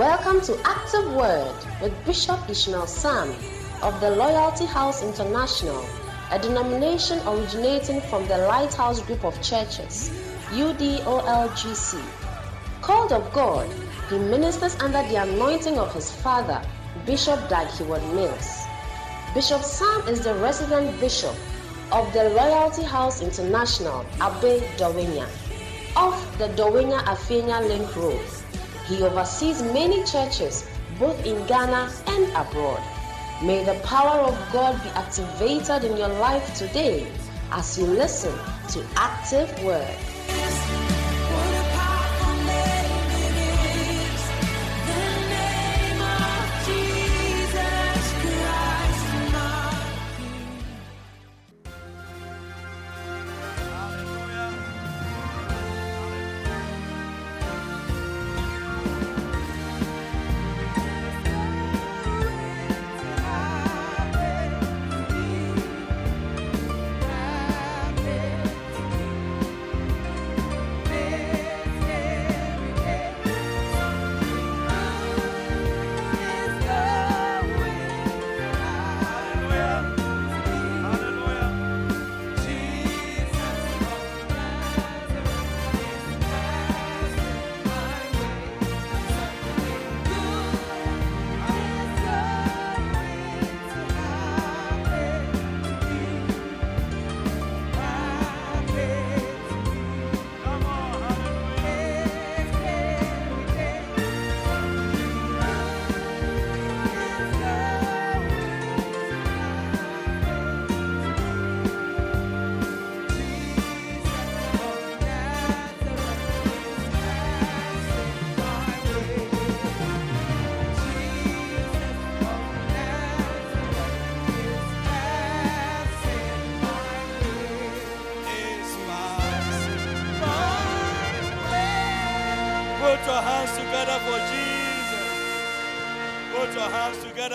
[0.00, 3.34] Welcome to Active Word with Bishop Ishmael Sam
[3.82, 5.84] of the Loyalty House International,
[6.30, 10.08] a denomination originating from the Lighthouse Group of Churches,
[10.52, 12.02] UDOLGC.
[12.80, 13.68] Called of God,
[14.08, 16.62] he ministers under the anointing of his father,
[17.04, 18.62] Bishop Dag Heward-Mills.
[19.34, 21.36] Bishop Sam is the resident bishop
[21.92, 25.28] of the Loyalty House International, Abe Dawenya,
[25.94, 28.39] off the Dawhenya Afienya Link Road.
[28.90, 32.82] He oversees many churches both in Ghana and abroad.
[33.40, 37.06] May the power of God be activated in your life today
[37.52, 38.36] as you listen
[38.70, 39.96] to Active Word.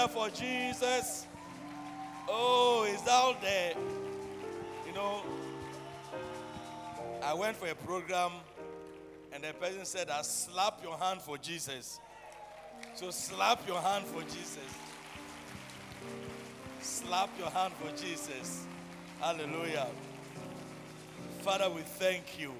[0.03, 1.25] For Jesus.
[2.27, 3.73] Oh, is out there.
[4.85, 5.21] You know,
[7.23, 8.31] I went for a program
[9.31, 11.99] and the person said, I slap your hand for Jesus.
[12.93, 14.59] So slap your hand for Jesus.
[16.81, 18.65] Slap your hand for Jesus.
[19.19, 19.87] Hallelujah.
[21.39, 22.51] Father, we thank you.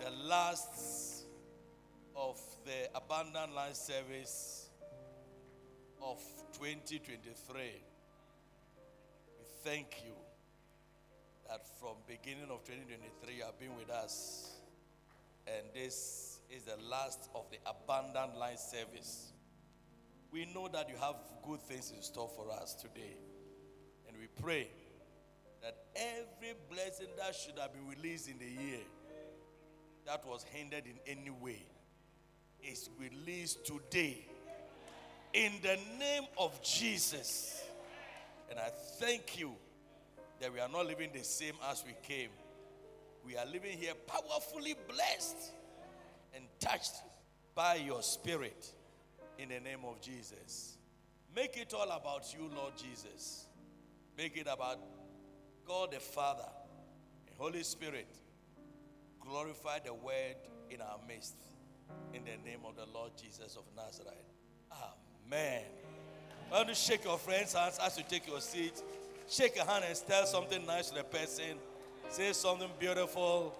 [0.00, 1.24] The last
[2.14, 4.61] of the abundant life service
[6.04, 6.18] of
[6.54, 7.60] 2023.
[9.38, 10.12] We thank you
[11.48, 14.50] that from beginning of 2023 you have been with us.
[15.46, 19.32] And this is the last of the abundant life service.
[20.32, 23.16] We know that you have good things in store for us today.
[24.08, 24.68] And we pray
[25.62, 28.80] that every blessing that should have been released in the year
[30.06, 31.62] that was hindered in any way
[32.62, 34.26] is released today
[35.32, 37.64] in the name of Jesus.
[38.50, 39.52] And I thank you
[40.40, 42.30] that we are not living the same as we came.
[43.24, 45.52] We are living here powerfully blessed
[46.34, 46.94] and touched
[47.54, 48.66] by your spirit
[49.38, 50.76] in the name of Jesus.
[51.34, 53.46] Make it all about you, Lord Jesus.
[54.18, 54.78] Make it about
[55.66, 56.48] God the Father
[57.26, 58.08] and Holy Spirit.
[59.20, 60.36] Glorify the word
[60.70, 61.36] in our midst.
[62.12, 64.32] In the name of the Lord Jesus of Nazareth.
[64.72, 65.01] Amen.
[65.32, 65.62] Amen.
[66.50, 68.82] Why don't you shake your friend's hands as you take your seat?
[69.30, 71.56] Shake a hand and tell something nice to the person.
[72.10, 73.56] Say something beautiful,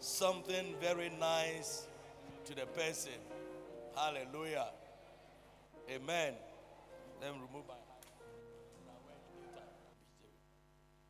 [0.00, 1.86] something very nice
[2.46, 3.12] to the person.
[3.94, 4.66] Hallelujah.
[5.88, 6.34] Amen.
[7.20, 8.02] Let me remove my hand.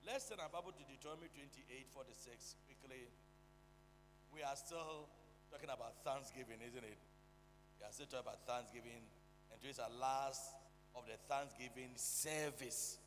[0.07, 3.09] Let's turn our Bible to Deuteronomy 28 46 quickly.
[4.35, 5.09] We are still
[5.51, 6.99] talking about Thanksgiving, isn't it?
[7.81, 9.09] We are still talking about Thanksgiving
[9.63, 10.43] today's our last
[10.97, 12.99] of the Thanksgiving service,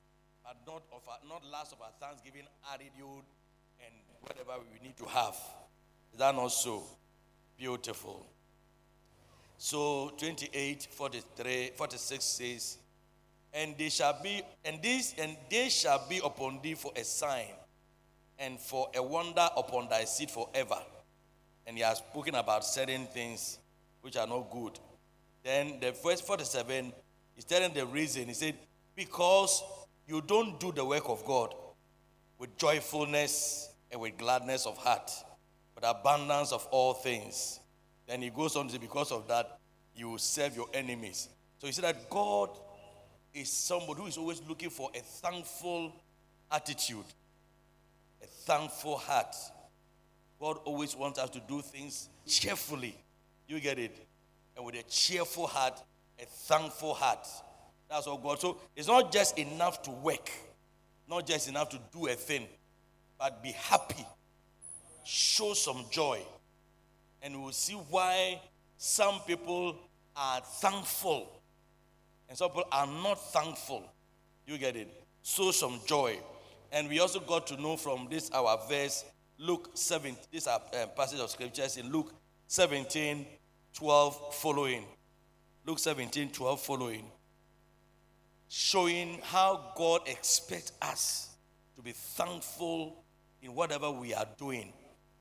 [0.43, 2.43] but not of our, not last of our Thanksgiving
[2.73, 3.25] attitude
[3.81, 5.35] and whatever we need to have.
[6.13, 6.81] Is that not so?
[7.57, 8.25] Beautiful.
[9.57, 12.77] So 28, 43, 46 says,
[13.53, 17.51] and they shall be, and this, and they shall be upon thee for a sign,
[18.39, 20.79] and for a wonder upon thy seed forever.
[21.67, 23.59] And he has spoken about certain things
[24.01, 24.79] which are not good.
[25.45, 26.91] Then the verse 47
[27.37, 28.25] is telling the reason.
[28.25, 28.55] He said,
[28.95, 29.63] Because
[30.07, 31.53] you don't do the work of God
[32.39, 35.11] with joyfulness and with gladness of heart,
[35.75, 37.59] with abundance of all things.
[38.07, 39.59] Then he goes on to say, Because of that,
[39.95, 41.29] you will serve your enemies.
[41.59, 42.49] So you see that God
[43.31, 45.93] is somebody who is always looking for a thankful
[46.51, 47.05] attitude,
[48.23, 49.35] a thankful heart.
[50.39, 52.95] God always wants us to do things cheerfully.
[53.47, 54.04] You get it?
[54.55, 55.81] And with a cheerful heart,
[56.19, 57.27] a thankful heart.
[57.89, 58.39] That's what God.
[58.39, 60.31] So it's not just enough to work,
[61.09, 62.47] not just enough to do a thing,
[63.19, 64.05] but be happy,
[65.03, 66.21] show some joy.
[67.21, 68.41] And we'll see why
[68.77, 69.77] some people
[70.15, 71.41] are thankful
[72.27, 73.83] and some people are not thankful.
[74.47, 74.89] You get it?
[75.23, 76.17] Show some joy.
[76.71, 79.05] And we also got to know from this our verse,
[79.37, 82.13] Luke 7, this our uh, passage of scriptures in Luke
[82.47, 83.25] 17,
[83.75, 84.85] 12 following.
[85.65, 87.03] Luke 17, 12 following.
[88.47, 91.35] Showing how God expects us
[91.75, 93.03] to be thankful
[93.41, 94.71] in whatever we are doing.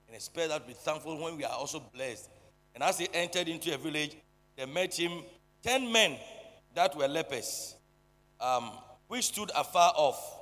[0.07, 2.31] And expect us to be thankful when we are also blessed.
[2.75, 4.17] And as they entered into a village,
[4.57, 5.23] they met him
[5.65, 6.17] 10 men
[6.75, 7.75] that were lepers,
[8.41, 8.71] um,
[9.09, 10.33] which stood afar off.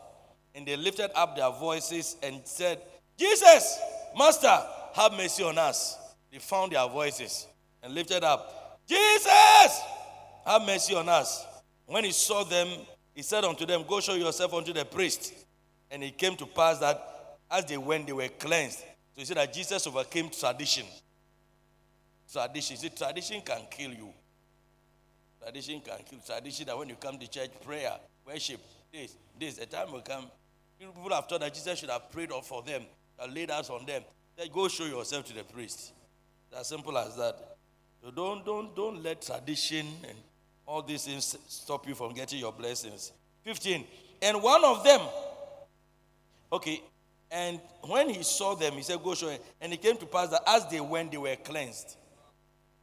[0.55, 2.79] And they lifted up their voices and said,
[3.17, 3.79] Jesus,
[4.19, 4.59] Master,
[4.94, 5.97] have mercy on us.
[6.31, 7.47] They found their voices
[7.82, 9.81] and lifted up, Jesus,
[10.44, 11.44] have mercy on us.
[11.87, 12.69] When he saw them,
[13.14, 15.32] he said unto them, Go show yourself unto the priest.
[15.90, 18.79] And it came to pass that as they went, they were cleansed.
[18.79, 18.87] So
[19.17, 20.87] he said that Jesus overcame tradition.
[22.32, 22.76] Tradition.
[22.79, 24.08] See, tradition can kill you.
[25.43, 26.20] Tradition can kill.
[26.20, 27.93] Tradition that when you come to church, prayer,
[28.26, 30.25] worship, this, this, the time will come.
[30.78, 32.82] People have thought that Jesus should have prayed for them,
[33.31, 34.02] laid hands on them.
[34.37, 35.93] Then go show yourself to the priest.
[36.50, 37.56] It's as simple as that.
[38.02, 40.19] So don't, don't, don't let tradition and
[40.66, 43.12] all these things stop you from getting your blessings.
[43.44, 43.84] 15.
[44.22, 45.00] And one of them,
[46.52, 46.82] okay,
[47.31, 49.40] and when he saw them, he said, Go show him.
[49.60, 51.96] And it came to pass that as they went, they were cleansed.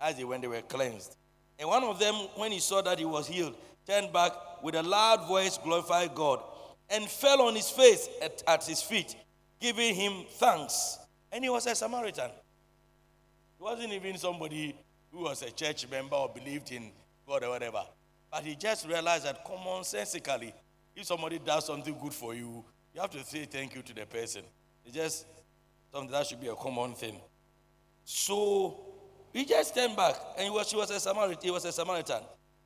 [0.01, 1.18] As they went, they were cleansed.
[1.60, 3.56] And one of them, when he saw that he was healed,
[3.86, 4.31] turned back
[4.63, 6.42] with a loud voice, glorified God,
[6.89, 9.16] and fell on his face at, at his feet,
[9.60, 10.98] giving him thanks.
[11.31, 12.31] And he was a Samaritan.
[13.57, 14.75] He wasn't even somebody
[15.12, 16.92] who was a church member or believed in
[17.28, 17.84] God or whatever.
[18.32, 20.54] But he just realized that commonsensically,
[20.96, 22.64] if somebody does something good for you,
[22.94, 24.44] you have to say thank you to the person.
[24.86, 25.26] It's just
[25.92, 27.20] something that should be a common thing.
[28.04, 28.80] So
[29.34, 31.40] he just turned back and he was, he was a Samaritan.
[31.42, 32.22] He was a Samaritan.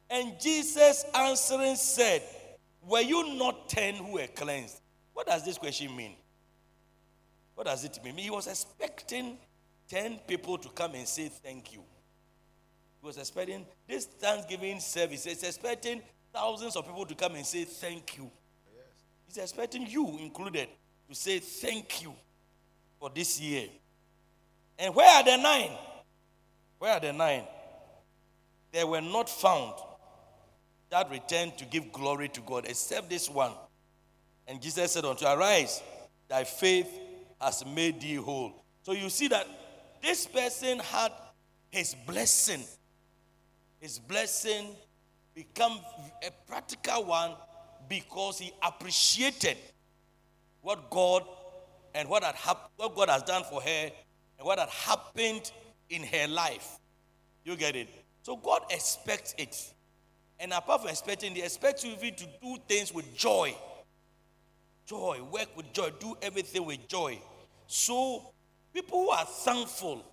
[0.10, 2.22] And Jesus answering said,
[2.86, 4.80] Were you not ten who were cleansed?
[5.14, 6.16] What does this question mean?
[7.56, 8.18] What does it mean?
[8.18, 9.38] He was expecting
[9.90, 11.84] 10 people to come and say thank you.
[13.04, 16.02] He was expecting this Thanksgiving service, he's expecting
[16.34, 18.32] thousands of people to come and say thank you.
[18.74, 18.86] Yes.
[19.26, 20.70] He's expecting you included
[21.10, 22.14] to say thank you
[22.98, 23.68] for this year.
[24.80, 25.72] And where are the nine?
[26.80, 27.44] Where are the nine?
[28.72, 29.74] They were not found
[30.90, 33.52] that returned to give glory to God except this one.
[34.48, 35.84] And Jesus said unto Arise,
[36.30, 36.88] thy faith
[37.42, 38.64] has made thee whole.
[38.84, 39.46] So you see that
[40.02, 41.12] this person had
[41.70, 42.64] his blessing.
[43.84, 44.78] His blessing
[45.36, 45.78] become
[46.26, 47.32] a practical one
[47.90, 49.58] because he appreciated
[50.62, 51.24] what God
[51.94, 53.92] and what had hap- what God has done for her
[54.38, 55.52] and what had happened
[55.90, 56.80] in her life.
[57.44, 57.90] You get it?
[58.22, 59.74] So God expects it.
[60.40, 63.54] And apart from expecting, He expects you to do things with joy.
[64.86, 67.20] Joy, work with joy, do everything with joy.
[67.68, 68.32] So
[68.74, 70.06] people who are thankful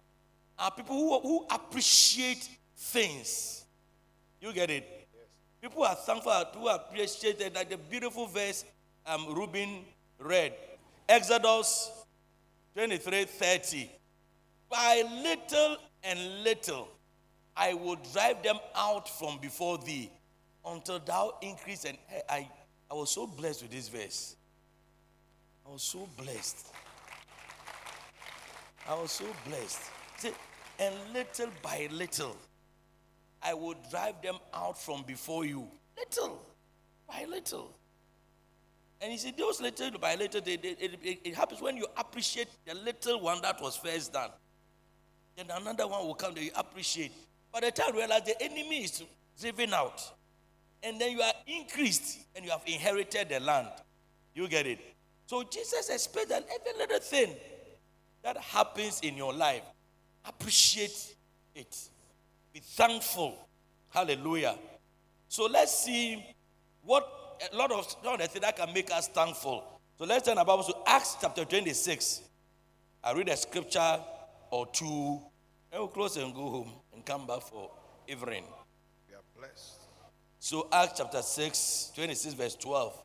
[0.58, 3.58] are people who, who appreciate things.
[4.40, 4.84] You get it?
[5.14, 5.24] Yes.
[5.60, 8.64] People are thankful who appreciate like the beautiful verse
[9.06, 9.84] um, Ruben
[10.18, 10.54] read.
[11.08, 11.90] Exodus
[12.74, 13.90] 23 30.
[14.70, 16.88] By little and little,
[17.56, 20.10] I will drive them out from before thee
[20.64, 21.84] until thou increase.
[21.84, 22.48] And I,
[22.90, 24.36] I was so blessed with this verse.
[25.66, 26.66] I was so blessed.
[28.88, 29.80] I was so blessed.
[30.16, 30.32] See,
[30.78, 32.36] and little by little,
[33.42, 35.66] I will drive them out from before you.
[35.96, 36.40] Little
[37.08, 37.74] by little.
[39.00, 42.48] And you see, those little by little, they, they, it, it, happens when you appreciate
[42.66, 44.30] the little one that was first done.
[45.36, 47.12] Then another one will come that you appreciate.
[47.50, 49.02] By the time you realize the enemy is
[49.40, 50.02] driven out,
[50.82, 53.68] and then you are increased and you have inherited the land.
[54.34, 54.78] You get it?
[55.26, 57.34] So Jesus expects that every little thing
[58.22, 59.62] that happens in your life,
[60.24, 61.14] appreciate
[61.54, 61.76] it.
[62.52, 63.36] Be thankful.
[63.90, 64.56] Hallelujah.
[65.28, 66.24] So let's see
[66.82, 67.08] what
[67.52, 69.80] a lot of, lot of things that can make us thankful.
[69.98, 72.22] So let's turn our Bible to Acts chapter 26.
[73.02, 73.98] I read a scripture
[74.50, 75.20] or two,
[75.72, 77.70] and we'll close and go home and come back for
[78.08, 78.44] evening.
[79.08, 79.74] We are blessed.
[80.38, 83.04] So, Acts chapter 6, 26, verse 12.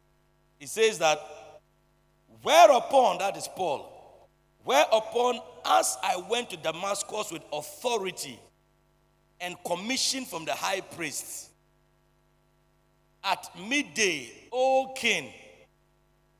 [0.59, 1.19] It says that,
[2.41, 4.29] whereupon, that is Paul,
[4.63, 8.39] whereupon, as I went to Damascus with authority
[9.45, 11.51] and commission from the high priest,
[13.23, 15.31] at midday, O king,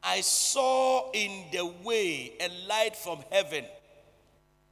[0.02, 3.64] I saw in the way a light from heaven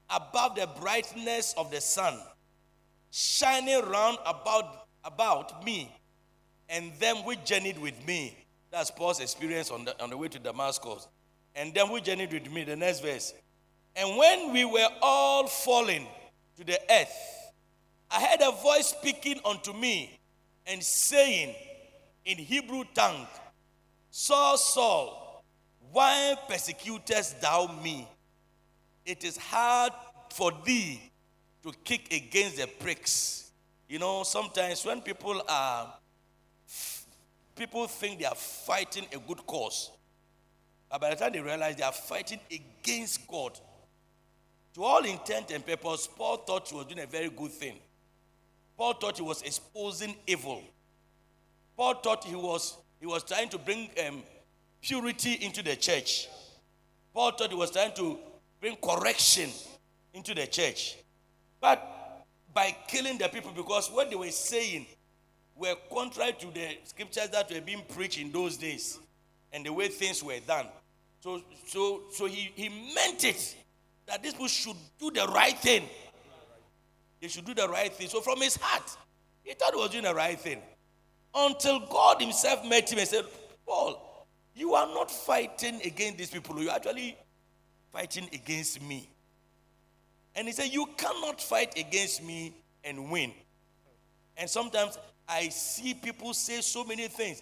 [0.09, 2.19] above the brightness of the sun,
[3.11, 5.95] shining round about, about me
[6.69, 8.35] and them which journeyed with me.
[8.71, 11.07] That's Paul's experience on the, on the way to Damascus.
[11.55, 13.31] And them which journeyed with me, the next verse.
[13.95, 16.07] And when we were all falling
[16.57, 17.42] to the earth,
[18.13, 20.19] I heard a voice speaking unto me
[20.67, 21.55] and saying
[22.25, 23.25] in Hebrew tongue,
[24.11, 25.43] Saul, Saul,
[25.91, 28.07] why persecutest thou me?
[29.03, 29.93] It is hard
[30.29, 31.01] for thee
[31.63, 33.51] to kick against the pricks.
[33.89, 35.91] You know, sometimes when people are
[37.55, 39.89] people think they are fighting a good cause.
[40.89, 43.59] But by the time they realize they are fighting against God,
[44.75, 47.79] to all intent and purpose, Paul thought he was doing a very good thing.
[48.77, 50.61] Paul thought he was exposing evil.
[51.77, 54.23] Paul thought he was, he was trying to bring um,
[54.81, 56.27] purity into the church.
[57.13, 58.17] Paul thought he was trying to
[58.59, 59.49] bring correction
[60.13, 60.97] into the church.
[61.59, 64.85] But by killing the people, because what they were saying
[65.55, 68.99] were contrary to the scriptures that were being preached in those days
[69.51, 70.67] and the way things were done.
[71.21, 73.55] So, so, so he, he meant it
[74.07, 75.83] that these people should do the right thing.
[77.23, 78.09] They should do the right thing.
[78.09, 78.97] So from his heart,
[79.43, 80.61] he thought he was doing the right thing.
[81.33, 83.23] Until God himself met him and said,
[83.65, 86.61] Paul, you are not fighting against these people.
[86.61, 87.17] You're actually
[87.93, 89.09] fighting against me.
[90.35, 93.31] And he said, You cannot fight against me and win.
[94.35, 97.41] And sometimes I see people say so many things.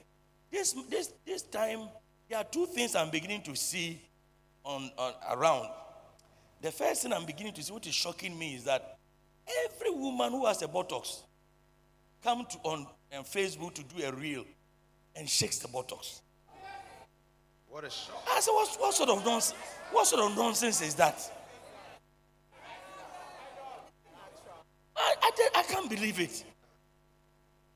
[0.51, 1.89] This, this, this time,
[2.29, 3.99] there are two things I'm beginning to see
[4.63, 5.69] on, on around.
[6.61, 8.99] The first thing I'm beginning to see, what is shocking me, is that
[9.65, 11.23] every woman who has a buttocks
[12.23, 14.45] come to on, on Facebook to do a reel
[15.15, 16.21] and shakes the buttocks.
[17.67, 18.21] What a shock!
[18.29, 19.57] I said, what, what sort of nonsense?
[19.91, 21.19] What sort of nonsense is that?
[24.95, 26.43] I, I, I can't believe it.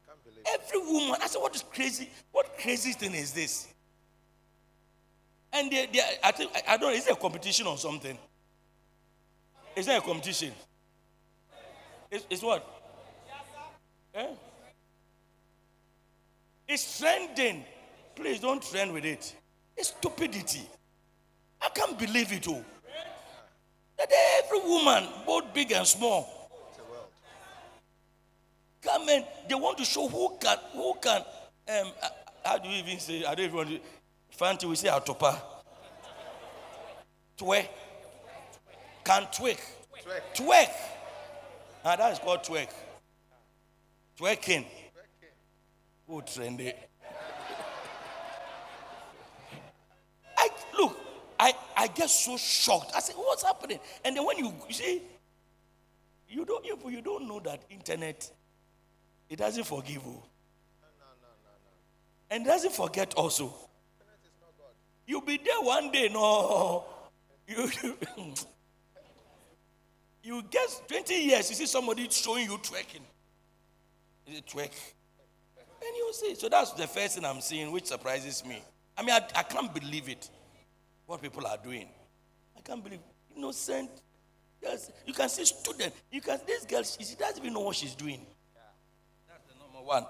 [0.06, 1.16] Can't believe Every woman.
[1.22, 2.10] I said, what is crazy?
[2.32, 3.68] What crazy thing is this?
[5.54, 8.18] And they, they, I think I don't know, is there a competition or something?
[9.76, 10.52] Is there a competition?
[12.12, 12.66] It's, it's what?
[14.14, 14.28] Eh?
[16.68, 17.64] It's trending.
[18.16, 19.36] Please don't trend with it.
[19.76, 20.62] It's stupidity.
[21.62, 22.64] I can't believe it all.
[23.98, 26.50] That every woman, both big and small,
[28.82, 32.10] come and they want to show who can, who can, um, uh,
[32.44, 33.80] how do you even say, I don't even want to,
[34.30, 35.40] fancy we say atopa.
[37.38, 37.68] Twerk.
[39.04, 39.60] Can twerk.
[40.36, 40.70] Twerk.
[41.86, 42.70] Ah, that is called twerk.
[44.20, 44.66] Twerking.
[46.08, 46.90] Who trained it?
[50.38, 50.98] I look,
[51.40, 52.92] I, I get so shocked.
[52.96, 53.80] I say, what's happening?
[54.04, 55.02] And then when you, you see,
[56.28, 58.32] you don't you, you don't know that internet
[59.30, 60.22] it doesn't forgive you.
[62.30, 63.54] And doesn't forget also.
[65.08, 66.86] You'll be there one day, no.
[67.48, 67.70] You,
[70.26, 73.06] you get 20 years, you see somebody showing you twerking.
[74.26, 74.72] Is it twerk?
[75.86, 76.34] And you see.
[76.34, 78.60] So that's the first thing I'm seeing, which surprises me.
[78.98, 80.28] I mean, I, I can't believe it,
[81.06, 81.88] what people are doing.
[82.58, 83.02] I can't believe
[83.38, 83.92] innocent.
[84.64, 85.94] Yes, you can see student.
[86.12, 86.82] You can this girl.
[86.82, 88.22] She, she doesn't even know what she's doing
[88.56, 88.62] Yeah.
[89.28, 90.06] That's the number one.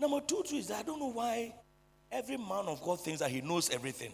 [0.00, 1.54] Number two, two is I don't know why
[2.10, 4.12] every man of God thinks that he knows everything.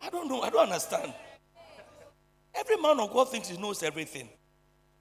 [0.00, 0.42] I don't know.
[0.42, 1.12] I don't understand.
[2.58, 4.28] Every man of God thinks he knows everything.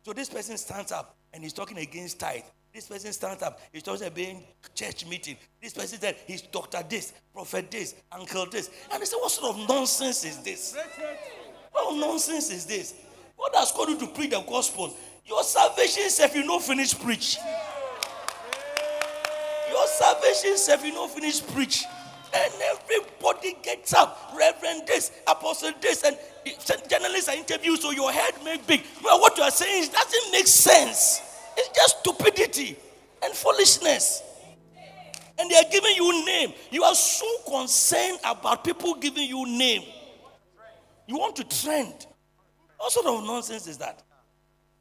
[0.04, 2.44] So this person stands up and he's talking against tithe.
[2.74, 5.38] This person stands up, he's talking about church meeting.
[5.62, 8.70] This person said he's doctor this, prophet this, uncle this.
[8.92, 10.78] And they say, What sort of nonsense is this?
[11.72, 12.94] What nonsense is this?
[13.38, 14.94] God has called you to preach the gospel.
[15.26, 17.38] Your salvation self, you know, finish preach.
[19.70, 21.84] Your salvation self, you know, finish preach.
[22.36, 24.34] And everybody gets up.
[24.38, 26.18] Reverend this, apostle this, and
[26.90, 28.84] journalists are interviewed, so your head make big.
[29.02, 31.22] Well, what you are saying doesn't make sense.
[31.56, 32.76] It's just stupidity
[33.24, 34.22] and foolishness.
[35.38, 36.54] And they are giving you name.
[36.72, 39.84] You are so concerned about people giving you name.
[41.08, 42.06] You want to trend.
[42.78, 44.04] What sort of nonsense is that?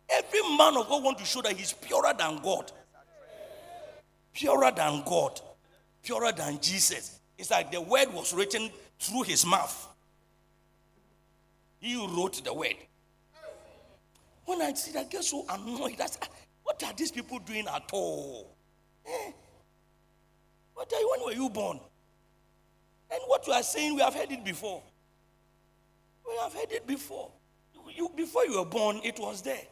[0.08, 2.70] Every man of God want to show that he's purer than God.
[4.32, 5.40] Purer than God.
[6.02, 7.13] Purer than Jesus.
[7.36, 9.88] It's like the word was written through his mouth.
[11.80, 12.76] He wrote the word.
[14.44, 15.96] When I see that, I get so annoyed.
[15.98, 16.18] That's,
[16.62, 18.54] what are these people doing at all?
[19.06, 19.30] Eh?
[20.74, 21.80] What are you, when were you born?
[23.10, 24.82] And what you are saying, we have heard it before.
[26.26, 27.30] We have heard it before.
[27.94, 29.62] You, before you were born, it was there.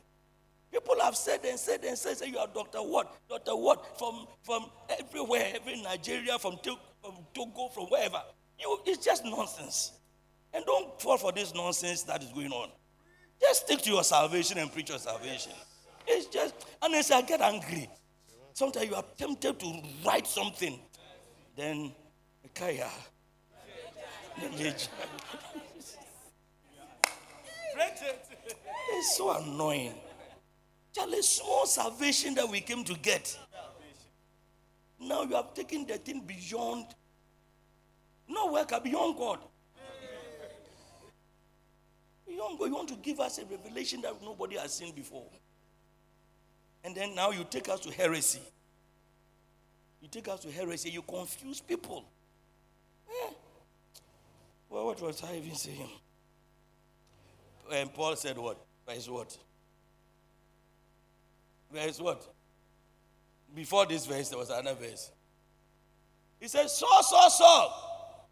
[0.72, 2.78] People have said and said and said, say you are Dr.
[2.78, 3.14] What?
[3.28, 3.54] Dr.
[3.56, 3.98] What?
[3.98, 4.66] From, from
[4.98, 6.56] everywhere, every Nigeria, from,
[7.02, 8.22] from Togo, from wherever.
[8.58, 9.92] You, it's just nonsense.
[10.54, 12.70] And don't fall for this nonsense that is going on.
[13.38, 15.52] Just stick to your salvation and preach your salvation.
[16.06, 17.90] It's just, and I say, I get angry.
[18.54, 20.78] Sometimes you are tempted to write something.
[21.54, 21.92] Then,
[22.54, 22.88] Kaya.
[24.42, 24.88] it's
[29.16, 29.94] so annoying.
[30.96, 33.38] A small salvation that we came to get.
[35.00, 36.86] Now you have taken the thing beyond.
[38.28, 39.38] No worker beyond God.
[42.26, 45.26] Beyond God, you want to give us a revelation that nobody has seen before.
[46.84, 48.42] And then now you take us to heresy.
[50.00, 52.04] You take us to heresy, you confuse people.
[53.08, 53.32] Eh.
[54.68, 55.90] Well, what was I even saying?
[57.70, 58.58] And Paul said what?
[58.86, 59.36] Verse what?
[61.72, 62.22] Verse what?
[63.54, 65.10] Before this verse, there was another verse.
[66.40, 68.28] He said, Saul, Saul, Saul.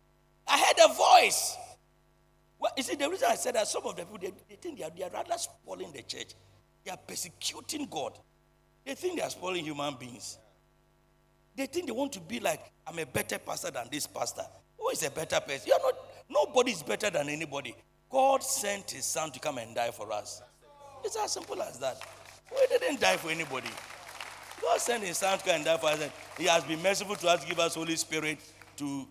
[0.47, 1.57] I heard a voice.
[2.59, 4.79] Well, you see, the reason I said that some of the people, they, they think
[4.79, 6.35] they are, they are rather spoiling the church.
[6.85, 8.19] They are persecuting God.
[8.85, 10.39] They think they are spoiling human beings.
[11.57, 14.45] They think they want to be like, I'm a better pastor than this pastor.
[14.79, 15.69] Who is a better person?
[15.69, 15.95] You're not,
[16.29, 17.75] nobody is better than anybody.
[18.11, 20.43] God sent his son to come and die for us.
[21.05, 22.01] It's as simple as that.
[22.53, 23.71] We didn't die for anybody.
[24.61, 26.09] God sent his son to and die for us.
[26.37, 28.39] He has been merciful to us, give us Holy Spirit
[28.77, 29.07] to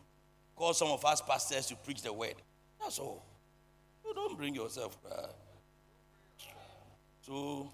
[0.56, 2.36] call some of us pastors to preach the word.
[2.82, 3.24] That's all.
[4.06, 4.98] You don't bring yourself.
[5.10, 5.28] Uh,
[7.22, 7.72] so,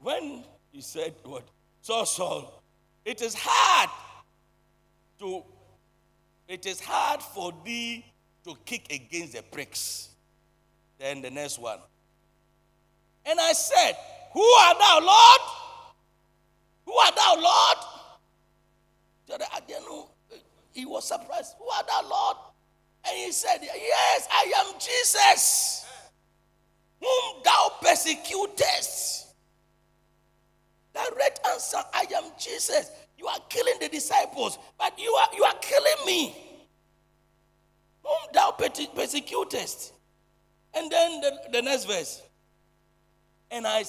[0.00, 1.44] when he said what?
[1.82, 2.62] So, Saul,
[3.04, 3.90] it is hard
[5.18, 5.42] to,
[6.48, 8.04] it is hard for thee
[8.44, 10.08] to kick against the pricks.
[10.98, 11.78] Then the next one.
[13.24, 13.96] And I said,
[14.32, 15.40] Who art thou, Lord?
[16.86, 17.78] Who art thou, Lord?
[20.72, 21.54] He was surprised.
[21.58, 22.36] Who art thou, Lord?
[23.06, 25.86] And he said, Yes, I am Jesus,
[27.00, 29.34] whom thou persecutest.
[30.94, 32.90] Direct answer I am Jesus.
[33.18, 36.36] You are killing the disciples, but you are, you are killing me,
[38.02, 39.92] whom thou persecutest.
[40.74, 42.22] And then the, the next verse.
[43.50, 43.84] And I,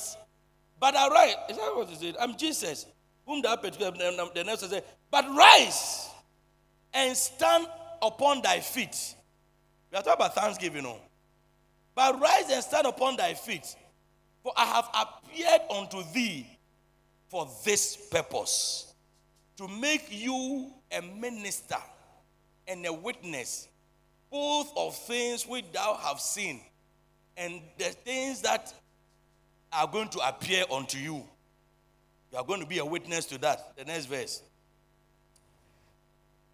[0.79, 1.35] but arise.
[1.49, 2.15] Is that what it said?
[2.19, 2.85] I'm Jesus,
[3.25, 3.41] whom.
[3.41, 6.09] The next says, but rise
[6.93, 7.67] and stand
[8.01, 9.15] upon thy feet.
[9.91, 10.97] We are talking about thanksgiving, no?
[11.95, 13.75] But rise and stand upon thy feet,
[14.41, 16.47] for I have appeared unto thee
[17.29, 18.93] for this purpose
[19.57, 21.77] to make you a minister
[22.67, 23.67] and a witness,
[24.31, 26.61] both of things which thou have seen
[27.37, 28.73] and the things that
[29.75, 31.23] are going to appear unto you.
[32.31, 33.75] You are going to be a witness to that.
[33.77, 34.41] The next verse.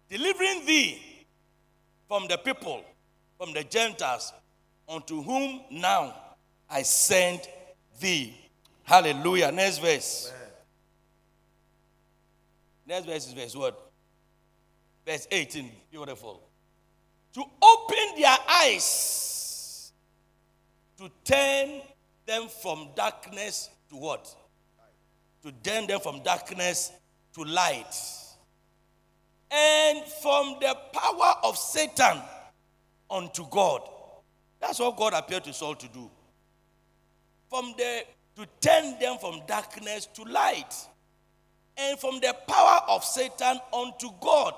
[0.08, 1.00] Delivering thee
[2.08, 2.82] from the people,
[3.38, 4.32] from the Gentiles,
[4.88, 6.14] unto whom now
[6.68, 7.40] I send
[8.00, 8.36] thee.
[8.82, 9.52] Hallelujah.
[9.52, 10.32] Next verse.
[10.34, 10.52] Amen.
[12.86, 13.90] Next verse is verse what?
[15.06, 15.70] Verse 18.
[15.90, 16.42] Beautiful.
[17.34, 19.92] To open their eyes,
[20.98, 21.80] to turn
[22.30, 24.32] them from darkness to what?
[25.42, 26.92] To turn them from darkness
[27.34, 27.92] to light
[29.50, 32.22] and from the power of Satan
[33.10, 33.80] unto God.
[34.60, 36.08] That's what God appeared to Saul to do.
[37.48, 38.04] From the
[38.36, 40.72] to turn them from darkness to light,
[41.76, 44.54] and from the power of Satan unto God,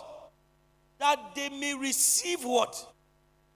[0.98, 2.74] that they may receive what?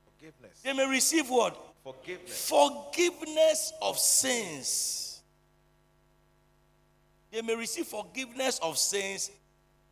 [0.06, 0.62] Forgiveness.
[0.64, 1.65] They may receive what?
[1.86, 2.48] Forgiveness.
[2.48, 5.22] Forgiveness of sins.
[7.30, 9.30] They may receive forgiveness of sins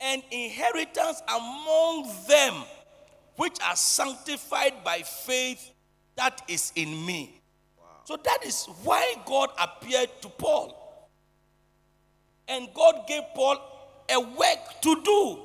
[0.00, 2.64] and inheritance among them
[3.37, 5.70] which are sanctified by faith
[6.16, 7.40] that is in me.
[7.78, 7.85] Wow.
[8.02, 11.09] So that is why God appeared to Paul.
[12.48, 13.57] And God gave Paul
[14.11, 15.38] a work to do.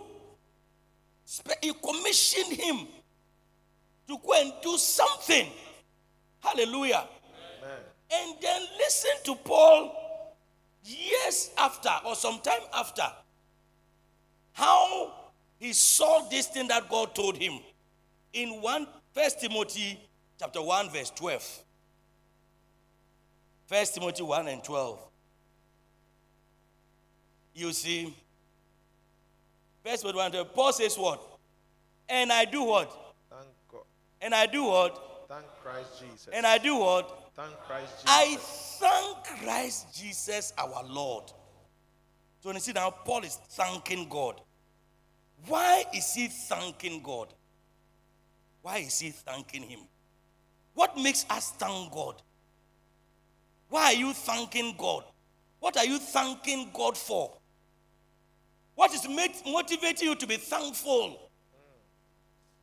[1.62, 2.88] He commissioned him
[4.08, 5.48] to go and do something.
[6.42, 7.08] Hallelujah.
[7.62, 7.80] Amen.
[8.12, 10.36] And then listen to Paul
[10.84, 13.06] years after or sometime after,
[14.54, 15.14] how
[15.60, 17.60] he saw this thing that God told him
[18.34, 20.00] in 1 First Timothy
[20.40, 21.64] chapter 1, verse 12.
[23.68, 25.00] First Timothy 1 and 12.
[27.56, 28.14] You see,
[29.84, 31.22] First Timothy 1 and 12, Paul says what?
[32.08, 32.90] And I do what?
[33.30, 33.82] Thank God.
[34.22, 35.09] And I do what?
[35.30, 36.30] Thank Christ Jesus.
[36.34, 37.32] And I do what?
[37.36, 38.06] Thank Christ Jesus.
[38.08, 38.36] I
[38.80, 41.32] thank Christ Jesus our Lord.
[42.40, 44.42] So you see now, Paul is thanking God.
[45.46, 47.28] Why is he thanking God?
[48.64, 49.82] Why is he thanking him?
[50.74, 52.24] What makes us thank God?
[53.70, 55.04] Why are you thanking God?
[55.60, 57.38] What are you thanking God for?
[58.74, 61.30] What is made- motivating you to be thankful?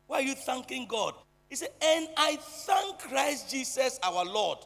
[0.07, 1.13] Why are you thanking God?
[1.49, 4.59] He said, And I thank Christ Jesus our Lord,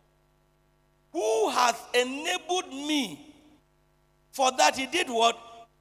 [1.11, 3.33] who hath enabled me,
[4.31, 5.37] for that he did what?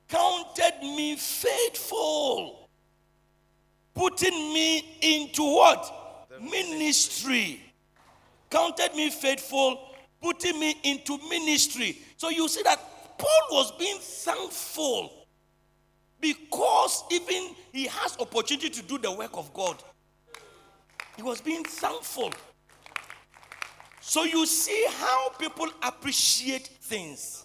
[0.09, 2.69] Counted me faithful,
[3.95, 6.29] putting me into what?
[6.41, 7.61] Ministry.
[8.51, 11.99] Counted me faithful, putting me into ministry.
[12.17, 12.81] So you see that
[13.17, 15.13] Paul was being thankful
[16.21, 19.83] because even he has opportunity to do the work of God.
[21.21, 22.33] He was being thankful.
[24.01, 27.45] So you see how people appreciate things.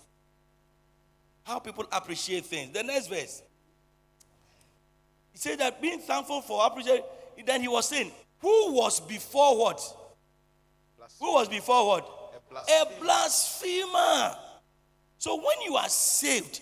[1.43, 2.71] How people appreciate things.
[2.71, 3.43] The next verse.
[5.33, 7.03] He said that being thankful for appreciate.
[7.45, 9.81] Then he was saying, who was before what?
[11.19, 12.33] Who was before what?
[12.53, 14.37] A A blasphemer.
[15.17, 16.61] So when you are saved,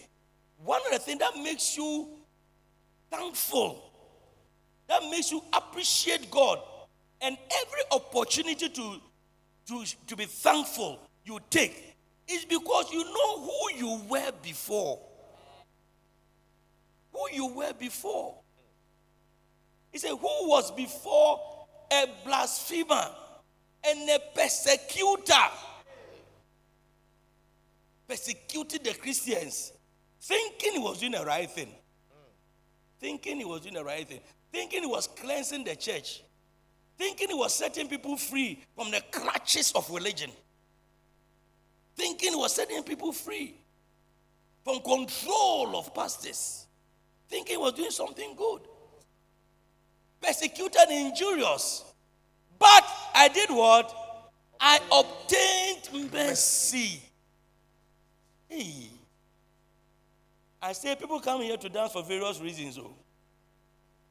[0.66, 2.08] one of the things that makes you
[3.12, 3.92] thankful,
[4.88, 6.60] that makes you appreciate God,
[7.24, 9.00] and every opportunity to,
[9.68, 11.96] to, to be thankful you take
[12.28, 15.00] is because you know who you were before.
[17.14, 18.36] Who you were before.
[19.92, 21.40] He said, Who was before
[21.92, 23.08] a blasphemer
[23.88, 25.34] and a persecutor?
[28.08, 29.72] Persecuted the Christians,
[30.20, 31.70] thinking he was doing the right thing.
[33.00, 34.20] Thinking he was doing the right thing.
[34.52, 36.22] Thinking he was cleansing the church.
[36.98, 40.32] Thinking he was setting people free from the clutches of religion.
[41.96, 43.56] Thinking he was setting people free
[44.64, 46.68] from control of pastors.
[47.30, 48.62] Thinking he was doing something good.
[50.22, 51.84] Persecuted and injurious.
[52.58, 53.94] But I did what?
[54.60, 57.02] I obtained mercy.
[58.48, 58.90] Hey.
[60.62, 62.78] I say people come here to dance for various reasons.
[62.78, 62.94] Oh.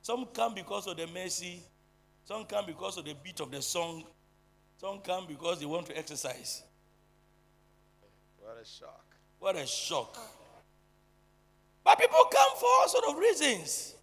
[0.03, 1.62] Some come because of the mercy,
[2.24, 4.04] some come because of the beat of the song,
[4.80, 6.62] some come because they want to exercise.
[8.40, 9.04] What a shock.
[9.38, 10.16] What a shock.
[11.85, 13.94] But people come for all sort of reasons.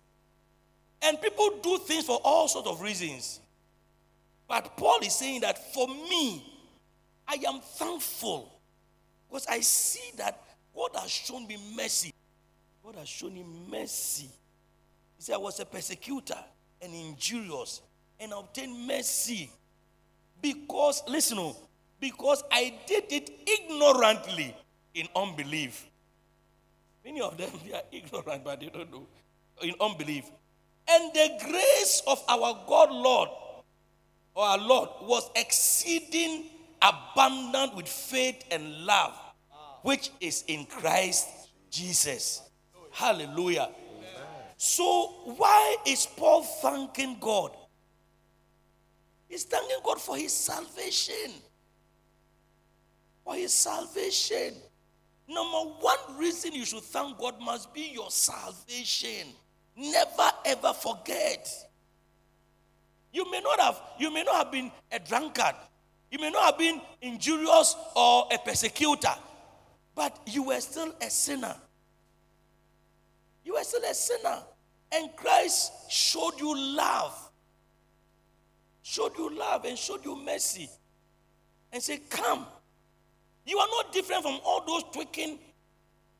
[1.01, 3.39] And people do things for all sort of reasons.
[4.47, 6.43] But Paul is saying that for me,
[7.27, 8.59] I am thankful
[9.29, 10.41] because I see that
[10.75, 12.13] God has shown me mercy.
[12.83, 14.29] God has shown him mercy.
[15.17, 16.37] He said, I was a persecutor
[16.81, 17.81] and injurious
[18.19, 19.49] and obtain mercy
[20.41, 21.55] because, listen, oh,
[21.99, 24.55] because I did it ignorantly
[24.93, 25.87] in unbelief.
[27.03, 29.07] Many of them they are ignorant, but they don't know.
[29.61, 30.25] In unbelief.
[30.89, 33.29] And the grace of our God, Lord,
[34.33, 36.45] or our Lord, was exceeding
[36.81, 39.13] abundant with faith and love,
[39.83, 41.27] which is in Christ
[41.69, 42.41] Jesus.
[42.91, 43.69] Hallelujah.
[44.57, 47.51] So, why is Paul thanking God?
[49.29, 51.31] He's thanking God for his salvation.
[53.23, 54.55] For his salvation.
[55.27, 59.27] Number one reason you should thank God must be your salvation.
[59.77, 61.47] Never ever forget.
[63.13, 65.55] You may not have you may not have been a drunkard.
[66.11, 69.13] You may not have been injurious or a persecutor,
[69.93, 71.55] but you were still a sinner.
[73.45, 74.39] You were still a sinner.
[74.91, 77.28] And Christ showed you love.
[78.89, 80.67] Showed you love and showed you mercy.
[81.71, 82.47] And said, Come.
[83.45, 85.37] You are not different from all those tweaking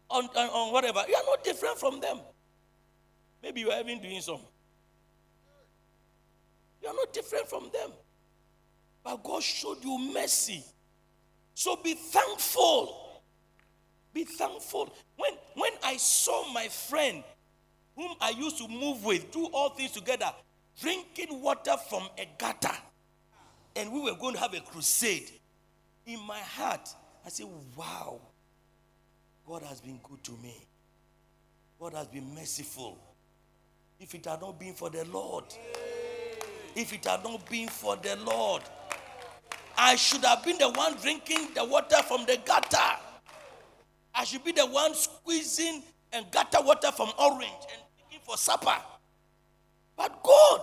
[0.07, 1.03] on, on, on whatever.
[1.09, 2.19] You are not different from them.
[3.41, 4.41] Maybe you are even doing some.
[6.83, 7.89] You are not different from them.
[9.03, 10.63] But God showed you mercy.
[11.55, 13.23] So be thankful.
[14.13, 14.93] Be thankful.
[15.17, 17.23] When, when I saw my friend,
[17.95, 20.31] whom I used to move with, do all things together,
[20.81, 22.75] drinking water from a gutter,
[23.75, 25.31] and we were going to have a crusade,
[26.05, 26.89] in my heart,
[27.25, 28.19] I said, Wow.
[29.45, 30.53] God has been good to me.
[31.79, 32.99] God has been merciful.
[33.99, 35.45] If it had not been for the Lord,
[36.75, 38.61] if it had not been for the Lord,
[39.75, 42.77] I should have been the one drinking the water from the gutter.
[44.13, 45.81] I should be the one squeezing
[46.13, 48.75] and gutter water from orange and taking for supper.
[49.99, 50.61] But God,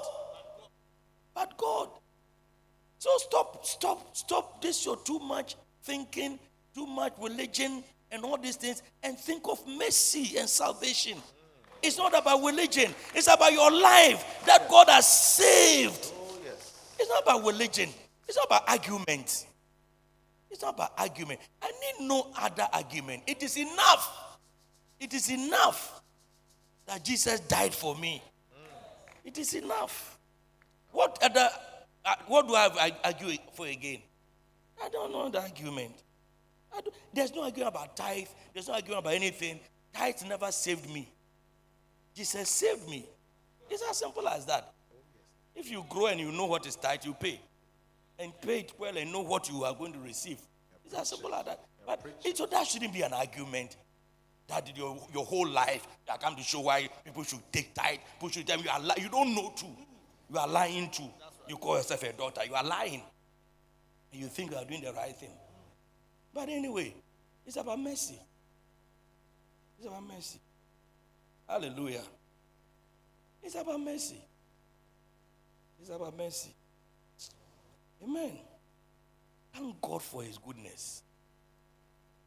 [1.35, 1.90] but God.
[2.99, 6.38] So stop, stop, stop this your too much thinking,
[6.75, 11.18] too much religion, and all these things, and think of mercy and salvation.
[11.83, 16.12] It's not about religion, it's about your life that God has saved.
[16.16, 16.94] Oh, yes.
[16.99, 17.90] It's not about religion,
[18.27, 19.46] it's not about argument.
[20.51, 21.40] It's not about argument.
[21.61, 23.25] I need no other argument.
[23.27, 24.38] It is enough.
[24.99, 26.01] It is enough
[26.87, 28.22] that Jesus died for me.
[29.27, 30.17] It is enough.
[30.93, 31.51] What other?
[32.05, 33.99] Uh, what do I argue for again?
[34.83, 35.95] I don't know the argument.
[37.12, 38.29] There's no argument about tithe.
[38.55, 39.59] There's no argument about anything.
[39.93, 41.09] Tithe never saved me.
[42.15, 43.05] Jesus saved me.
[43.69, 44.73] It's as simple as that.
[45.57, 47.41] If you grow and you know what is tithe, you pay.
[48.19, 50.39] And pay it well and know what you are going to receive.
[50.85, 51.61] It's as simple as that.
[51.85, 53.77] But it, so that shouldn't be an argument.
[54.49, 57.99] That did your, your whole life, I come to show why people should take tithe.
[58.15, 59.67] People should tell you, are li- you don't know too.
[60.31, 61.11] You are lying too.
[61.49, 62.43] You call yourself a daughter.
[62.45, 63.03] You are lying.
[64.13, 65.31] And you think you are doing the right thing.
[66.33, 66.95] But anyway,
[67.45, 68.19] it's about mercy.
[69.79, 70.41] It's about mercy.
[71.49, 72.03] Hallelujah.
[73.43, 74.21] It's about mercy.
[75.81, 76.55] It's about mercy.
[78.03, 78.33] Amen.
[79.53, 81.03] Thank God for His goodness.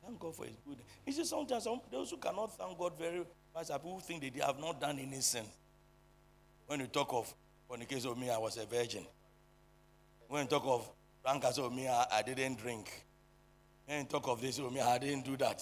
[0.09, 0.87] Thank God for His goodness.
[1.05, 3.21] You see, sometimes some, those who cannot thank God very
[3.53, 5.43] much are people who think they have not done any sin.
[6.65, 7.31] When you talk of,
[7.71, 9.05] in the case of me, I was a virgin.
[10.27, 10.89] When you talk of
[11.23, 13.05] drunkards of oh, me, I, I didn't drink.
[13.85, 15.61] When you talk of this of me, I didn't do that.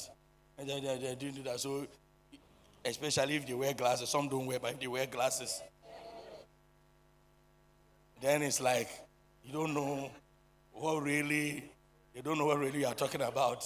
[0.57, 1.59] And they, they, they didn't do that.
[1.59, 1.85] So,
[2.85, 5.61] especially if they wear glasses, some don't wear, but if they wear glasses,
[8.21, 8.87] then it's like
[9.43, 10.09] you don't know
[10.71, 11.69] what really,
[12.15, 13.65] you don't know what really you are talking about.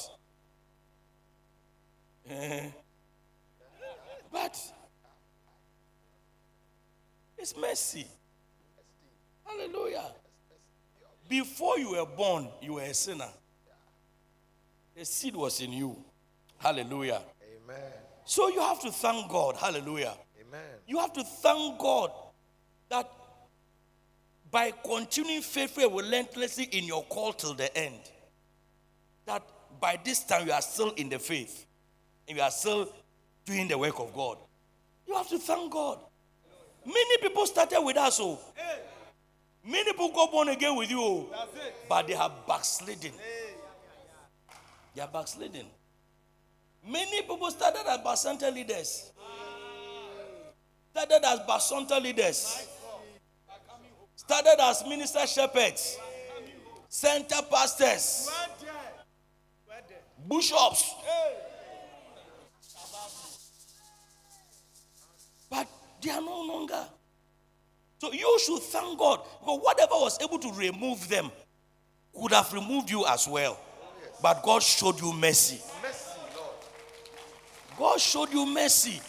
[2.30, 2.70] Eh.
[4.32, 4.58] But
[7.38, 8.08] it's mercy.
[9.46, 10.06] Hallelujah.
[11.28, 13.30] Before you were born, you were a sinner.
[14.96, 15.98] The seed was in you.
[16.58, 17.22] Hallelujah.
[17.42, 17.92] Amen.
[18.26, 19.56] So you have to thank God.
[19.56, 20.14] Hallelujah.
[20.40, 20.62] Amen.
[20.88, 22.12] You have to thank God
[22.90, 23.10] that
[24.52, 28.00] by continuing faithfully and relentlessly in your call till the end,
[29.26, 29.42] that
[29.80, 31.66] by this time you are still in the faith
[32.32, 32.88] and you are still
[33.44, 34.38] doing the work of God.
[35.06, 36.00] You have to thank God.
[36.86, 38.40] Many people started with us, oh.
[39.66, 41.30] Many people got born again with you, oh.
[41.90, 43.12] but they have backslidden.
[44.96, 45.66] They are backslidden.
[46.90, 49.12] Many people started as Bacenta leaders.
[50.92, 52.68] Started as Bacenta leaders.
[54.16, 55.98] Started as minister shepherds.
[56.88, 58.32] Center pastors.
[60.28, 60.96] Bishops.
[66.02, 66.86] They are no longer.
[68.00, 69.22] So you should thank God.
[69.46, 71.32] But whatever was able to remove them
[72.20, 73.60] could have removed you as well.
[74.22, 75.62] But God showed you mercy.
[75.82, 76.12] Mercy.
[77.78, 79.02] God showed you mercy.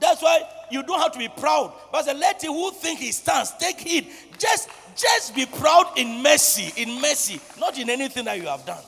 [0.00, 1.72] That's why you don't have to be proud.
[1.92, 4.08] But let him who think he stands take heed.
[4.38, 8.82] Just, just be proud in mercy, in mercy, not in anything that you have done.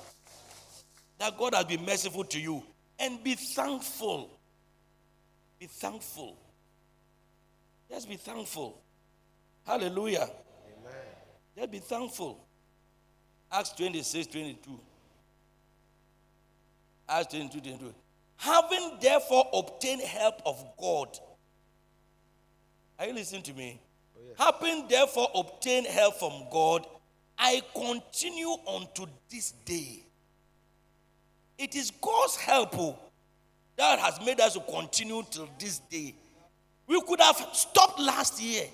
[1.19, 2.63] That God has been merciful to you.
[2.99, 4.31] And be thankful.
[5.65, 6.37] Be thankful.
[7.89, 8.83] Just be thankful.
[9.67, 10.29] Hallelujah.
[10.29, 10.93] Amen.
[11.57, 12.45] Just be thankful.
[13.51, 14.79] Acts 26, 22.
[17.09, 17.95] Acts 22, 22.
[18.37, 21.19] Having therefore obtained help of God.
[22.99, 23.81] Are you listening to me?
[24.19, 26.87] Oh, Having therefore obtained help from God,
[27.39, 30.05] I continue unto this day.
[31.57, 32.99] It is God's help oh,
[33.77, 36.15] that has made us to continue till this day.
[36.87, 38.65] We could have stopped last year.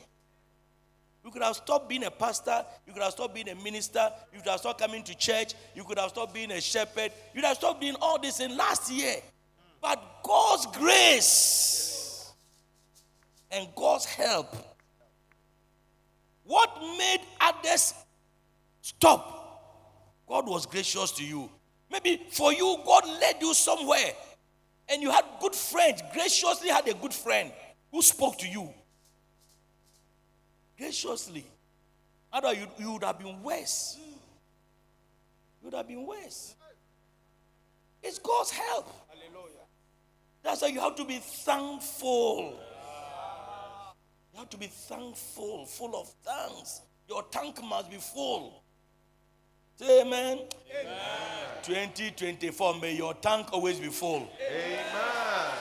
[1.24, 2.64] You could have stopped being a pastor.
[2.86, 4.10] You could have stopped being a minister.
[4.32, 5.54] You could have stopped coming to church.
[5.74, 7.12] You could have stopped being a shepherd.
[7.34, 9.16] You could have stopped doing all this in last year.
[9.80, 12.32] But God's grace
[13.50, 14.54] and God's help,
[16.44, 17.94] what made others
[18.82, 19.38] stop?
[20.28, 21.50] God was gracious to you.
[21.90, 24.12] Maybe for you, God led you somewhere
[24.90, 27.52] and you had good friends, graciously had a good friend
[27.92, 28.72] who spoke to you
[30.80, 31.44] graciously.
[32.32, 33.98] Otherwise, you, you would have been worse.
[35.60, 36.54] You would have been worse.
[38.02, 38.88] It's God's help.
[40.42, 42.58] That's why you have to be thankful.
[44.32, 46.80] You have to be thankful, full of thanks.
[47.08, 48.62] Your tank must be full.
[49.76, 50.38] Say amen.
[50.80, 50.98] amen.
[51.62, 54.30] 2024, may your tank always be full.
[54.40, 54.79] Amen.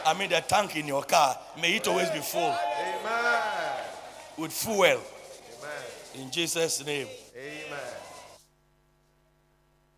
[0.09, 2.41] I mean, the tank in your car, may it always be full.
[2.41, 3.83] Amen.
[4.37, 4.79] With fuel.
[4.81, 4.99] Amen.
[6.15, 7.05] In Jesus' name.
[7.37, 7.93] Amen.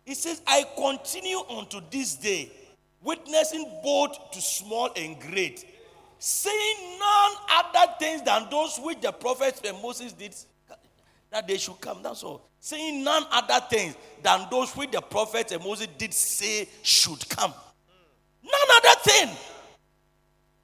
[0.04, 2.52] He says, I continue unto this day,
[3.02, 5.64] witnessing both to small and great,
[6.18, 10.34] saying none other things than those which the prophets and Moses did
[11.30, 12.02] that they should come.
[12.02, 12.50] That's all.
[12.60, 17.54] Saying none other things than those which the prophets and Moses did say should come.
[18.42, 19.30] None other thing.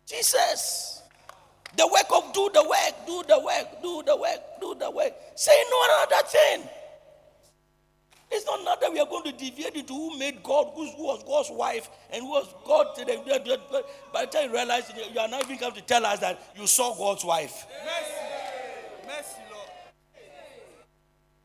[0.09, 1.03] Jesus.
[1.77, 5.13] The work of do the work, do the work, do the work, do the work.
[5.35, 6.63] Say no other thing.
[8.31, 11.23] It's not now that we are going to deviate into who made God, who was
[11.25, 12.87] God's wife, and who was God.
[14.13, 16.67] By the time you realize you are now even come to tell us that you
[16.67, 17.67] saw God's wife.
[17.85, 18.13] Mercy.
[19.07, 19.69] Mercy, Lord.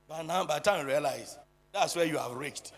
[0.09, 1.37] But now, by the time you realize,
[1.71, 2.73] that's where you have reached.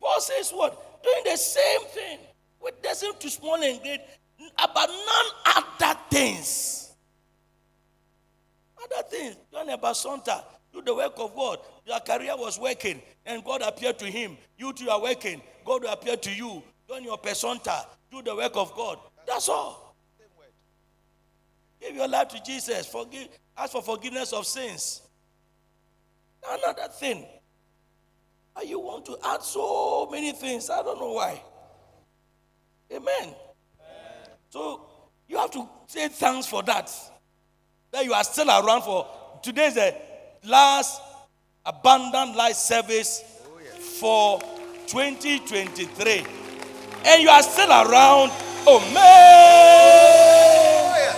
[0.00, 1.02] Paul says what?
[1.02, 2.18] Doing the same thing.
[2.60, 4.00] Witnessing to small and great,
[4.58, 6.94] about none other things.
[8.82, 9.36] Other things.
[9.52, 10.42] John about Santa
[10.76, 11.58] do the work of God.
[11.86, 14.36] Your career was working, and God appeared to him.
[14.58, 15.40] You too are working.
[15.64, 16.62] God will appear to you.
[16.88, 17.86] Join your bacenta.
[18.10, 18.98] Do the work of God.
[19.26, 19.96] That's all.
[21.80, 22.86] Give your life to Jesus.
[22.86, 23.28] Forgive.
[23.56, 25.02] Ask for forgiveness of sins.
[26.48, 27.26] Another thing.
[28.64, 30.70] You want to add so many things.
[30.70, 31.42] I don't know why.
[32.92, 33.02] Amen.
[33.20, 33.34] Amen.
[34.50, 34.82] So
[35.28, 36.92] you have to say thanks for that.
[37.90, 39.06] That you are still around for
[39.42, 39.94] today's the
[40.44, 41.00] last
[41.64, 43.22] abundant life service
[43.98, 44.40] for
[44.86, 46.24] 2023
[47.04, 48.30] and you are still around
[48.68, 51.12] oh man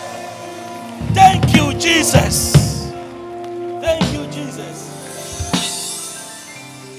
[1.15, 2.53] thank you jesus
[3.81, 4.79] thank you jesus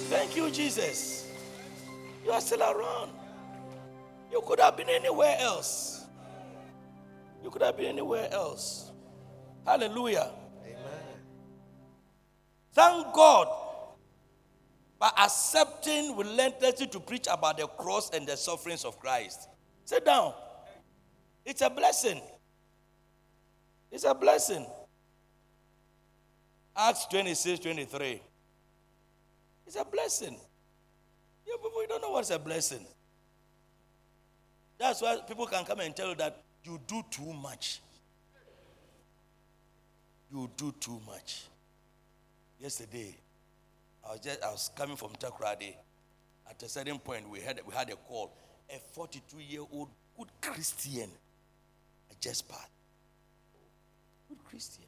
[0.10, 1.28] thank you jesus
[2.26, 3.10] you are still around
[4.32, 6.06] you could have been anywhere else
[7.44, 8.92] you could have been anywhere else
[9.66, 10.32] hallelujah
[10.66, 10.80] Amen.
[12.74, 13.48] Thank God
[15.00, 19.48] by accepting relentlessly to preach about the cross and the sufferings of Christ.
[19.86, 20.34] Sit down.
[21.46, 22.22] It's a blessing.
[23.92, 24.66] It's a blessing.
[26.76, 28.22] Acts 26 23.
[29.66, 30.38] It's a blessing.
[31.48, 32.86] You people, you don't know what's a blessing.
[34.80, 37.82] That's why people can come and tell you that you do too much.
[40.32, 41.44] You do too much.
[42.60, 43.14] Yesterday,
[44.08, 45.74] I was just I was coming from Takoradi.
[46.50, 48.32] At a certain point, we had we had a call.
[48.74, 51.10] A 42 year old good Christian,
[52.10, 52.70] I just passed.
[54.30, 54.86] Good Christian.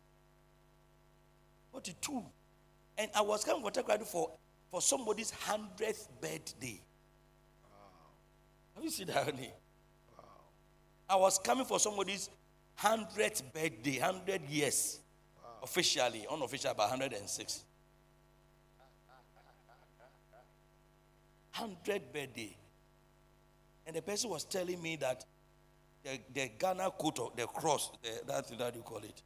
[1.71, 2.23] 42.
[2.97, 4.31] And I was coming from Takoradi for
[4.69, 6.79] for somebody's hundredth birthday.
[8.75, 9.51] Have you seen that, honey?
[11.11, 11.17] Wow.
[11.17, 12.29] I was coming for somebody's
[12.75, 14.99] hundredth birthday, hundred years
[15.61, 17.63] officially, unofficial, about 106.
[21.57, 22.55] 100 birthday.
[23.85, 25.25] And the person was telling me that
[26.03, 29.21] the, the Ghana coat of the cross, the, that's what you call it.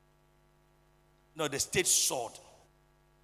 [1.36, 2.34] No, the state sword.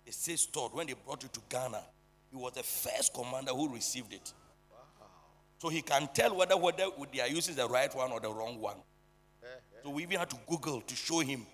[0.05, 1.81] The state sword, when they brought it to Ghana,
[2.29, 4.33] he was the first commander who received it.
[5.61, 8.59] So he can tell whether, whether they are using the right one or the wrong
[8.59, 8.77] one.
[9.83, 11.45] So we even had to Google to show him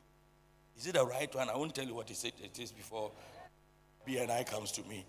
[0.78, 1.50] is it the right one?
[1.50, 3.12] I won't tell you what he said it is before
[4.08, 5.06] BNI comes to me.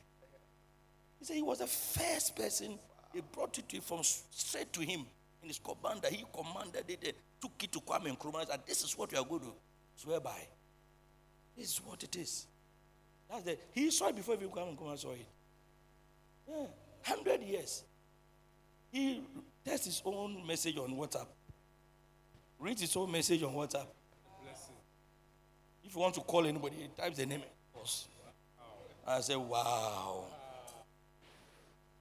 [1.20, 2.76] He said he was the first person.
[3.14, 5.06] They brought it to from straight to him
[5.42, 6.08] in his commander.
[6.10, 9.24] He commanded it, took it to Kwame Nkrumah and said, This is what we are
[9.24, 9.52] going to
[9.94, 10.40] swear by.
[11.56, 12.48] This is what it is.
[13.30, 15.26] That's the, he saw it before even Kwame Nkrumah saw it.
[16.48, 16.66] Yeah,
[17.06, 17.84] 100 years.
[18.90, 19.22] He
[19.64, 21.26] tests his own message on WhatsApp.
[22.58, 23.86] Reads his own message on WhatsApp.
[25.84, 27.42] If you want to call anybody, he types the name.
[29.06, 30.24] I said, wow.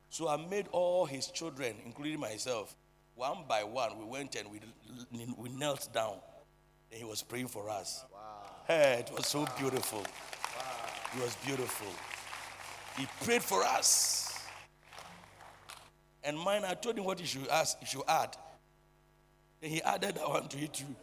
[0.10, 2.76] So I made all his children, including myself,
[3.16, 3.98] one by one.
[3.98, 4.60] We went and we,
[5.38, 6.16] we knelt down.
[6.92, 8.04] And he was praying for us.
[8.12, 8.20] Wow.
[8.68, 10.00] Hey, it was so beautiful.
[10.00, 10.06] Wow.
[11.16, 11.88] It was beautiful.
[12.98, 14.27] He prayed for us.
[16.24, 18.36] And mine, I told him what he should ask, he should add.
[19.62, 20.96] Then he added that one to it too.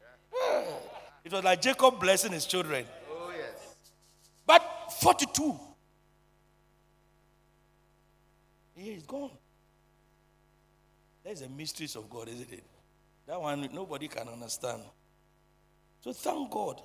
[0.00, 0.62] Yeah.
[1.24, 2.84] It was like Jacob blessing his children.
[3.10, 3.76] Oh, yes.
[4.46, 4.62] But
[5.00, 5.58] 42.
[8.74, 9.30] He is gone.
[11.24, 12.64] There's the mysteries of God, isn't it?
[13.26, 14.82] That one nobody can understand.
[16.00, 16.82] So thank God.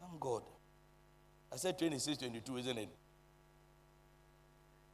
[0.00, 0.42] Thank God.
[1.52, 2.88] I said 26, 22, isn't it?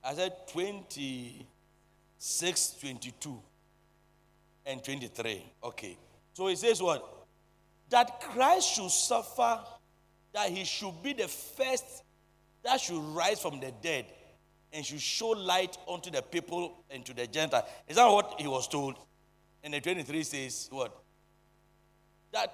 [0.04, 3.40] I said 26, 22,
[4.66, 5.44] and 23.
[5.64, 5.96] Okay.
[6.32, 7.08] So he says what?
[7.90, 9.60] That Christ should suffer,
[10.32, 12.02] that he should be the first
[12.62, 14.06] that should rise from the dead
[14.72, 17.66] and should show light unto the people and to the Gentile.
[17.88, 18.96] Is that what he was told?
[19.64, 20.96] And the 23 says what?
[22.32, 22.52] That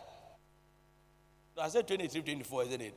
[1.60, 2.94] I said 23, 24, isn't it?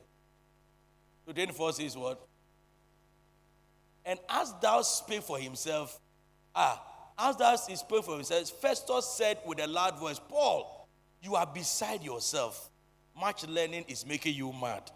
[1.26, 2.26] So 24 says what?
[4.04, 6.00] And as thou speak for himself,
[6.54, 6.82] ah,
[7.18, 10.88] as thou speak for himself, Festus said with a loud voice, Paul,
[11.22, 12.68] you are beside yourself.
[13.18, 14.90] Much learning is making you mad.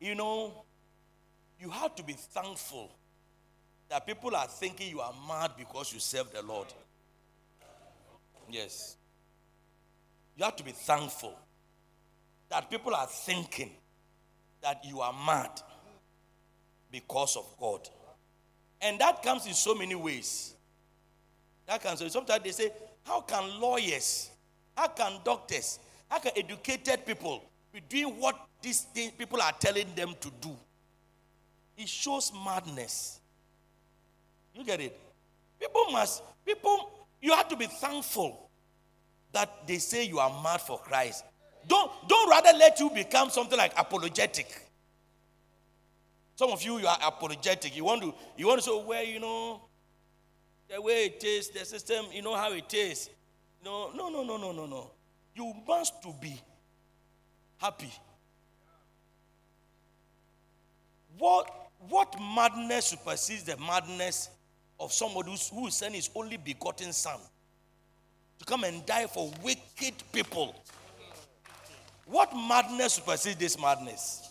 [0.00, 0.64] You know,
[1.60, 2.90] you have to be thankful
[3.90, 6.68] that people are thinking you are mad because you serve the Lord.
[8.48, 8.96] Yes.
[10.36, 11.38] You have to be thankful
[12.50, 13.70] that people are thinking
[14.62, 15.50] that you are mad
[16.90, 17.88] because of God.
[18.82, 20.54] And that comes in so many ways.
[21.66, 22.02] That comes.
[22.12, 22.70] Sometimes they say,
[23.04, 24.30] How can lawyers,
[24.76, 25.78] how can doctors,
[26.08, 30.56] how can educated people be doing what these things, people are telling them to do?
[31.76, 33.20] It shows madness.
[34.54, 34.98] You get it?
[35.58, 36.90] People must, people,
[37.22, 38.50] you have to be thankful
[39.32, 41.24] that they say you are mad for Christ.
[41.66, 44.66] Don't, don't rather let you become something like apologetic.
[46.36, 47.76] Some of you, you are apologetic.
[47.76, 49.60] You want to, you want to say, oh, well, you know,
[50.68, 53.10] the way it is, the system, you know how it is.
[53.64, 54.90] No, no, no, no, no, no, no.
[55.34, 56.40] You must to be
[57.58, 57.92] happy.
[61.18, 61.50] What,
[61.88, 64.30] what madness supersedes the madness
[64.78, 67.18] of somebody who sent his only begotten son
[68.38, 70.54] to come and die for wicked people?
[72.10, 74.28] What madness supersedes this madness?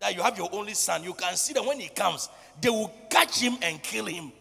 [0.00, 1.04] That you have your only son.
[1.04, 2.28] You can see that when he comes,
[2.60, 4.32] they will catch him and kill him.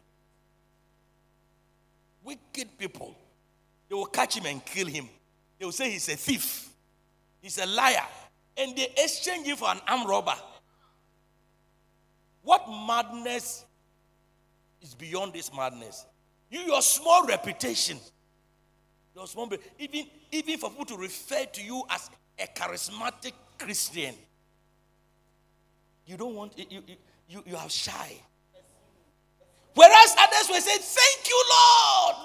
[2.23, 3.15] Wicked people.
[3.87, 5.07] They will catch him and kill him.
[5.59, 6.69] They will say he's a thief,
[7.41, 8.05] he's a liar.
[8.57, 10.35] And they exchange him for an armed robber.
[12.41, 13.65] What madness
[14.81, 16.05] is beyond this madness?
[16.49, 17.99] You, your small reputation,
[19.17, 19.49] your small,
[19.79, 22.07] even, even for people to refer to you as
[22.37, 24.13] a charismatic Christian,
[26.05, 26.83] you don't want, you,
[27.27, 28.21] you, you are shy.
[29.73, 32.15] Whereas others will say, Thank you, Lord.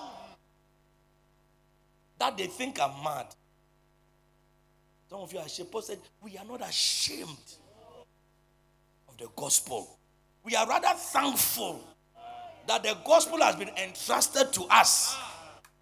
[2.18, 3.26] That they think I'm mad.
[5.08, 5.70] Some of you are ashamed.
[5.70, 7.56] Paul said, We are not ashamed
[9.08, 9.98] of the gospel.
[10.44, 11.82] We are rather thankful
[12.66, 15.16] that the gospel has been entrusted to us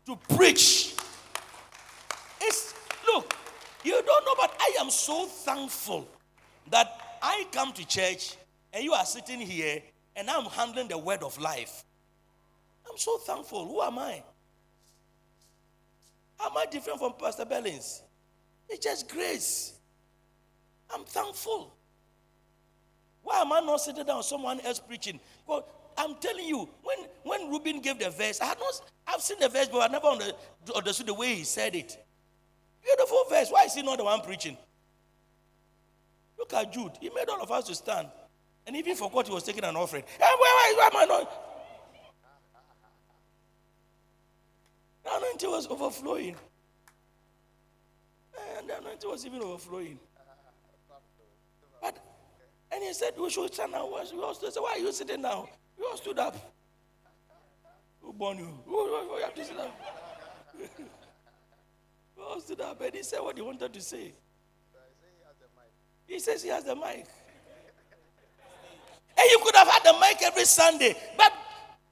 [0.07, 0.95] to preach.
[3.85, 6.07] You don't know, but I am so thankful
[6.71, 6.89] that
[7.23, 8.37] I come to church
[8.73, 9.83] and you are sitting here
[10.17, 11.85] and I'm handling the word of life.
[12.91, 13.67] I'm so thankful.
[13.67, 14.23] Who am I?
[16.43, 18.03] Am I different from Pastor Bellings?
[18.69, 19.75] It's just grace.
[20.93, 21.75] I'm thankful.
[23.23, 25.21] Why am I not sitting down someone else preaching?
[25.47, 25.67] Well,
[25.97, 29.49] I'm telling you, when, when Ruben gave the verse, I had not, I've seen the
[29.49, 30.07] verse, but I never
[30.75, 32.03] understood the way he said it.
[32.83, 33.51] Beautiful verse.
[33.51, 34.57] Why is he not the one preaching?
[36.39, 36.93] Look at Jude.
[37.01, 38.09] He made all of us to stand.
[38.67, 40.03] And even forgot he was taking an offering.
[40.03, 41.47] Eh, hey, where, where, where am I not?
[45.05, 46.37] The anointing was overflowing.
[48.37, 49.99] Eh, and the anointing was even overflowing.
[51.83, 51.99] But,
[52.73, 53.87] and he said, We should stand now.
[53.87, 54.53] We all stood.
[54.57, 55.49] Why are you sitting now?
[55.79, 56.37] You all stood up.
[58.03, 58.49] Who born you?
[58.67, 59.57] Who, who, who have to sit?
[62.21, 62.81] all stood up.
[62.81, 64.13] And he said what he wanted to say.
[66.07, 67.07] He says he has the mic.
[69.17, 70.97] And you could have had the mic every Sunday.
[71.17, 71.33] But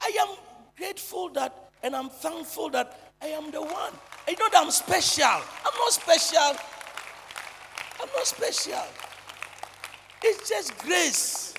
[0.01, 0.35] I am
[0.77, 3.93] grateful that, and I'm thankful that I am the one.
[4.27, 5.25] I know that I'm special.
[5.25, 6.55] I'm not special.
[8.01, 8.83] I'm not special.
[10.23, 11.53] It's just grace.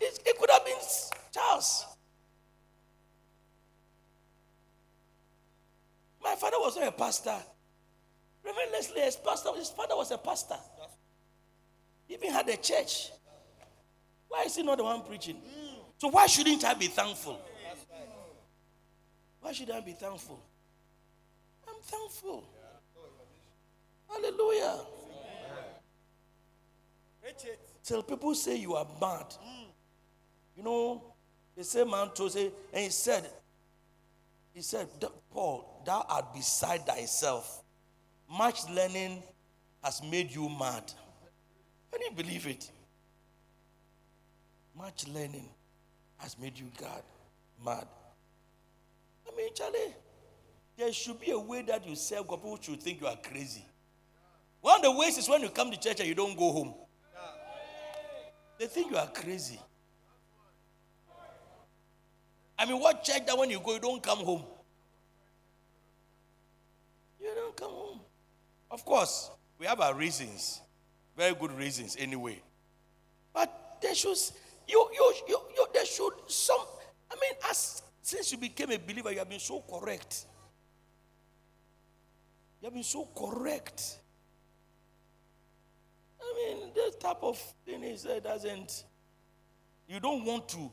[0.00, 0.76] It, it could have been
[1.32, 1.86] Charles.
[6.22, 7.36] My father was not a pastor.
[8.44, 10.56] Reverend Leslie, his pastor, his father was a pastor.
[12.06, 13.10] He even had a church.
[14.28, 15.36] Why is he not the one preaching?
[15.98, 17.40] So why shouldn't I be thankful?
[19.40, 20.40] Why should I be thankful?
[21.68, 22.44] I'm thankful.
[24.08, 24.80] Hallelujah.
[27.84, 29.26] till people say you are bad.
[30.56, 31.02] You know,
[31.56, 33.28] the same man told say, and he said,
[34.54, 34.86] he said,
[35.30, 37.62] Paul, thou art beside thyself.
[38.30, 39.22] Much learning
[39.82, 40.92] has made you mad.
[41.90, 42.70] Can you believe it?
[44.76, 45.48] Much learning
[46.18, 47.02] has made you God
[47.64, 47.86] mad.
[49.30, 49.94] I mean, Charlie,
[50.76, 52.36] there should be a way that you serve God.
[52.36, 53.64] People should think you are crazy.
[54.60, 56.74] One of the ways is when you come to church and you don't go home.
[58.58, 59.58] They think you are crazy.
[62.62, 64.44] I mean, what church that when you go, you don't come home?
[67.20, 68.00] You don't come home.
[68.70, 70.60] Of course, we have our reasons,
[71.16, 72.40] very good reasons anyway.
[73.34, 74.16] But there should
[74.68, 76.60] you you you, you there should some.
[77.10, 80.26] I mean, as since you became a believer, you have been so correct.
[82.60, 83.98] You have been so correct.
[86.20, 87.36] I mean, this type of
[87.66, 88.84] thing is uh, doesn't.
[89.88, 90.70] You don't want to.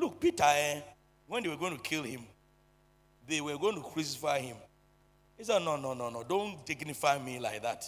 [0.00, 0.80] Look, Peter, eh,
[1.26, 2.22] when they were going to kill him,
[3.28, 4.56] they were going to crucify him.
[5.36, 7.84] He said, No, no, no, no, don't dignify me like that.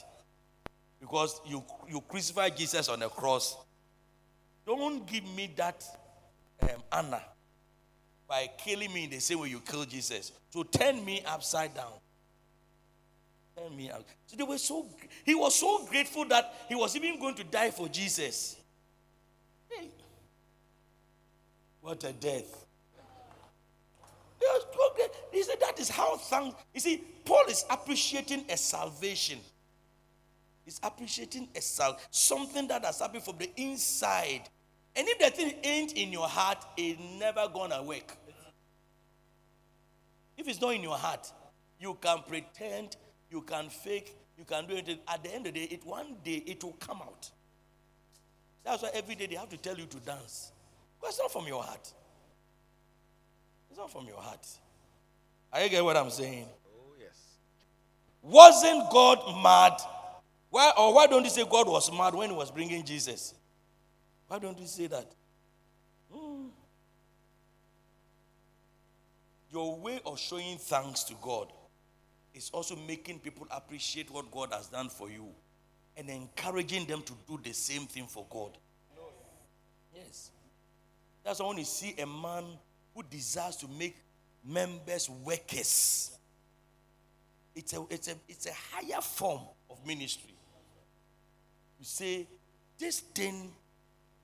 [1.01, 3.57] Because you, you crucify Jesus on the cross.
[4.67, 5.83] Don't give me that
[6.61, 7.23] um, honor
[8.29, 10.33] by killing me in the same way you killed Jesus.
[10.51, 11.93] So turn me upside down.
[13.57, 14.05] Turn me out.
[14.27, 14.87] So they were so
[15.25, 18.57] he was so grateful that he was even going to die for Jesus.
[21.83, 22.67] What a death.
[25.33, 29.39] He said that is how thank you see, Paul is appreciating a salvation.
[30.65, 34.43] He's appreciating a sal- something that has happened from the inside.
[34.95, 38.17] And if the thing ain't in your heart, it's never gonna work.
[40.37, 41.31] If it's not in your heart,
[41.81, 42.97] you can pretend,
[43.31, 45.01] you can fake, you can do it.
[45.09, 47.31] At the end of the day, it one day it will come out.
[48.65, 50.52] That's why every day they have to tell you to dance.
[51.03, 51.93] But it's not from your heart.
[53.69, 54.47] It's not from your heart.
[55.53, 56.47] Are you get what I'm saying?
[56.65, 57.19] Oh, yes.
[58.23, 59.81] Wasn't God mad?
[60.49, 63.35] Why or why don't you say God was mad when he was bringing Jesus?
[64.29, 65.11] Why don't you say that?
[66.13, 66.47] Hmm.
[69.51, 71.53] Your way of showing thanks to God
[72.35, 75.29] is also making people appreciate what God has done for you
[75.97, 78.57] and encouraging them to do the same thing for God.
[79.95, 80.31] Yes.
[81.25, 82.45] That's when you see a man
[82.95, 83.97] who desires to make
[84.45, 86.11] members workers,
[87.55, 90.35] it's a, it's a, it's a higher form of ministry.
[91.79, 92.27] You say,
[92.79, 93.53] this thing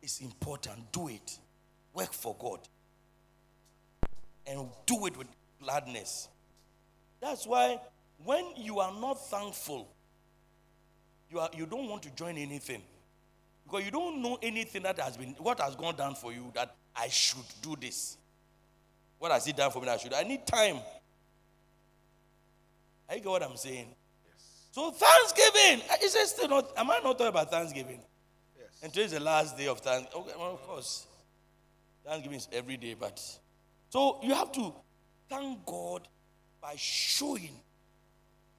[0.02, 1.38] is important, do it.
[1.94, 2.60] Work for God.
[4.46, 5.26] And do it with
[5.62, 6.28] gladness.
[7.20, 7.80] That's why
[8.24, 9.88] when you are not thankful,
[11.30, 12.82] you, are, you don't want to join anything.
[13.64, 16.74] Because you don't know anything that has been, what has gone down for you that
[16.98, 18.16] I should do this.
[19.18, 20.14] What has he done for me I should?
[20.14, 20.78] I need time.
[23.08, 23.88] I get what I'm saying?
[24.24, 24.68] Yes.
[24.72, 28.00] So Thanksgiving, is it still not, am I not talking about Thanksgiving?
[28.58, 28.68] Yes.
[28.82, 30.22] And today is the last day of Thanksgiving.
[30.22, 31.06] Okay, well, of course.
[32.04, 33.20] Thanksgiving is every day, but
[33.90, 34.72] so you have to
[35.28, 36.06] thank God
[36.60, 37.54] by showing.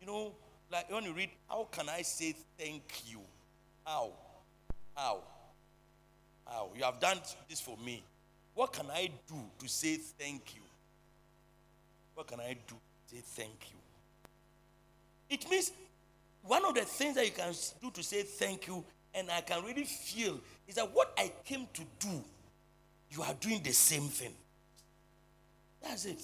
[0.02, 0.34] You know,
[0.72, 3.20] like when you read, how can I say thank you?
[3.86, 4.14] How?
[4.96, 5.24] How?
[6.46, 6.70] How?
[6.76, 8.04] You have done this for me.
[8.60, 10.62] What can I do to say thank you?
[12.14, 13.78] What can I do to say thank you?
[15.30, 15.72] It means
[16.44, 18.84] one of the things that you can do to say thank you,
[19.14, 22.22] and I can really feel, is that what I came to do,
[23.12, 24.34] you are doing the same thing.
[25.82, 26.22] That's it.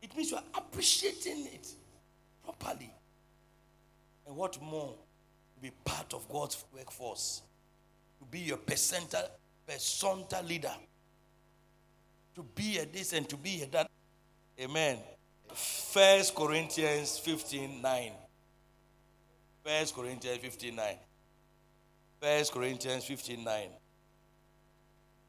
[0.00, 1.68] It means you are appreciating it
[2.42, 2.90] properly.
[4.26, 4.94] And what more?
[5.56, 7.42] To be part of God's workforce.
[8.18, 9.28] To be your bacenta,
[9.68, 10.72] bacenta leader.
[12.38, 13.90] To be a this and to be a that.
[14.60, 14.98] Amen.
[15.52, 18.12] First Corinthians 15 9.
[19.64, 20.96] First Corinthians 15 9.
[22.20, 23.68] First Corinthians 15 9.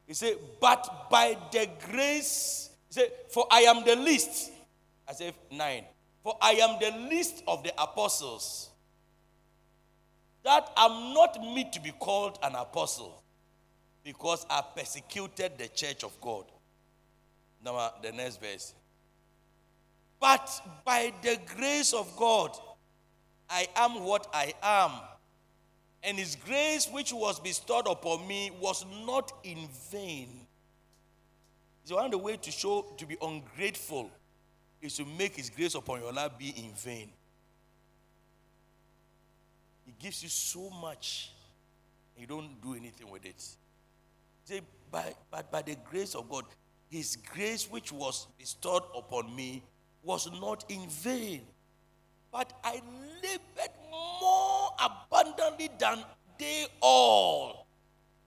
[0.06, 4.52] He said, But by the grace, he said, For I am the least.
[5.08, 5.84] I said, 9.
[6.22, 8.70] For I am the least of the apostles,
[10.44, 13.20] that I'm not meet to be called an apostle,
[14.04, 16.44] because I persecuted the church of God.
[17.64, 18.74] Now, uh, the next verse.
[20.18, 20.50] But
[20.84, 22.56] by the grace of God,
[23.48, 24.92] I am what I am.
[26.02, 30.28] And his grace, which was bestowed upon me, was not in vain.
[31.84, 34.10] So, one of the way to show to be ungrateful
[34.80, 37.10] is to make his grace upon your life be in vain.
[39.84, 41.32] He gives you so much.
[42.16, 43.42] You don't do anything with it.
[44.44, 46.44] Say, by, but by the grace of God,
[46.90, 49.62] His grace which was bestowed upon me
[50.02, 51.46] was not in vain,
[52.32, 52.82] but I
[53.22, 56.04] labored more abundantly than
[56.36, 57.66] they all.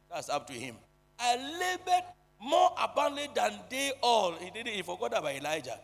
[0.09, 0.77] That's up to Him.
[1.19, 2.05] I labored
[2.39, 4.33] more abundantly than they all.
[4.33, 4.73] He didn't.
[4.73, 5.79] He forgot about Elijah.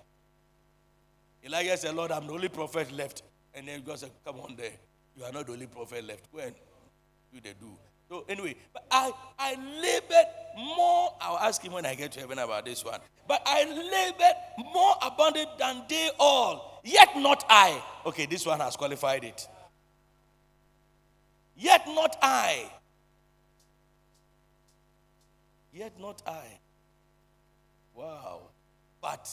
[1.44, 3.24] Elijah said, "Lord, I'm the only prophet left."
[3.54, 4.74] And then God said, "Come on, there.
[5.18, 6.32] You are not the only prophet left.
[6.32, 6.56] Go and
[7.34, 7.78] do the do."
[8.10, 10.26] So anyway, but I I labored
[10.58, 11.14] more.
[11.22, 13.00] I'll ask him when I get to heaven about this one.
[13.28, 16.82] But I labored more abundant than they all.
[16.84, 17.82] Yet not I.
[18.08, 19.48] Okay, this one has qualified it.
[21.56, 22.72] Yet not I.
[25.72, 26.46] Yet not I.
[27.94, 28.42] Wow.
[29.02, 29.30] But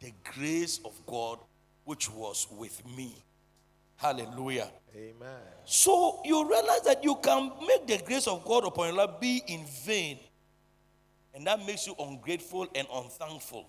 [0.00, 1.38] the grace of God
[1.84, 3.14] which was with me.
[3.96, 4.70] Hallelujah.
[4.94, 5.40] Amen.
[5.64, 9.42] So you realize that you can make the grace of God upon your life be
[9.46, 10.18] in vain.
[11.34, 13.66] And that makes you ungrateful and unthankful.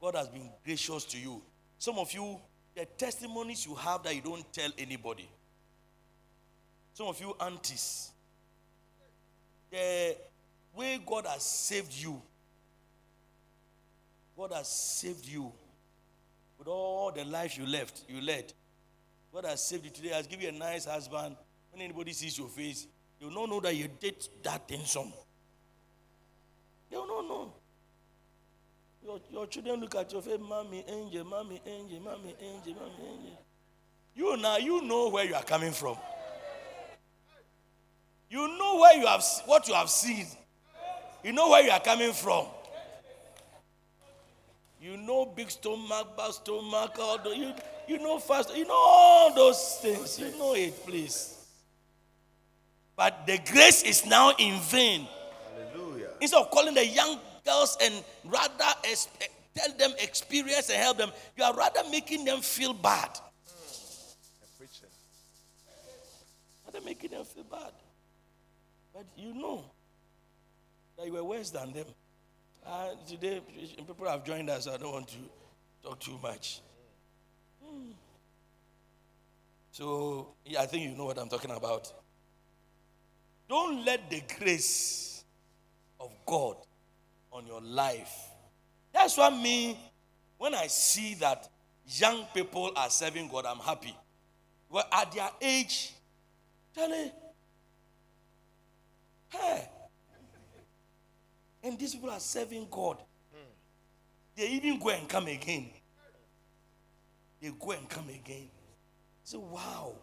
[0.00, 1.42] God has been gracious to you.
[1.78, 2.38] Some of you,
[2.74, 5.28] the testimonies you have that you don't tell anybody.
[6.94, 8.10] Some of you aunties,
[9.70, 10.16] the
[10.74, 12.20] way God has saved you,
[14.36, 15.52] God has saved you
[16.58, 18.52] with all the life you left, you led.
[19.36, 21.36] God has saved you today, has given you a nice husband.
[21.70, 22.86] When anybody sees your face,
[23.20, 25.12] they will not know that you did that thing some.
[26.90, 27.52] They will not know.
[29.04, 33.38] Your, your children look at your face, mommy, angel, mommy, angel, mommy, angel, mommy, angel.
[34.14, 35.98] You now, you know where you are coming from.
[38.30, 40.26] You know where you have what you have seen.
[41.22, 42.46] You know where you are coming from.
[44.86, 47.52] You know big stomach, bad stomach, all the, you,
[47.88, 50.16] you know fast, you know all those things.
[50.16, 51.44] You know it, please.
[52.94, 55.08] But the grace is now in vain.
[55.74, 56.10] Hallelujah.
[56.20, 57.94] Instead of calling the young girls and
[58.26, 58.74] rather
[59.56, 63.10] tell them experience and help them, you are rather making them feel bad.
[63.10, 64.14] Mm.
[64.56, 64.88] Preaching.
[66.64, 67.72] Rather making them feel bad.
[68.94, 69.64] But you know
[70.96, 71.86] that you were worse than them.
[72.68, 73.40] Uh, today,
[73.76, 74.64] people have joined us.
[74.64, 75.16] So I don't want to
[75.84, 76.60] talk too much.
[77.64, 77.92] Hmm.
[79.70, 81.92] So, yeah, I think you know what I'm talking about.
[83.48, 85.22] Don't let the grace
[86.00, 86.56] of God
[87.32, 88.12] on your life.
[88.92, 89.78] That's what me,
[90.36, 91.48] when I see that
[91.86, 93.94] young people are serving God, I'm happy.
[94.68, 95.92] Well, at their age,
[96.74, 97.12] Charlie,
[99.28, 99.68] hey,
[101.66, 102.98] and these people are serving God.
[104.36, 105.70] They even go and come again.
[107.40, 108.48] They go and come again.
[109.24, 109.94] So wow,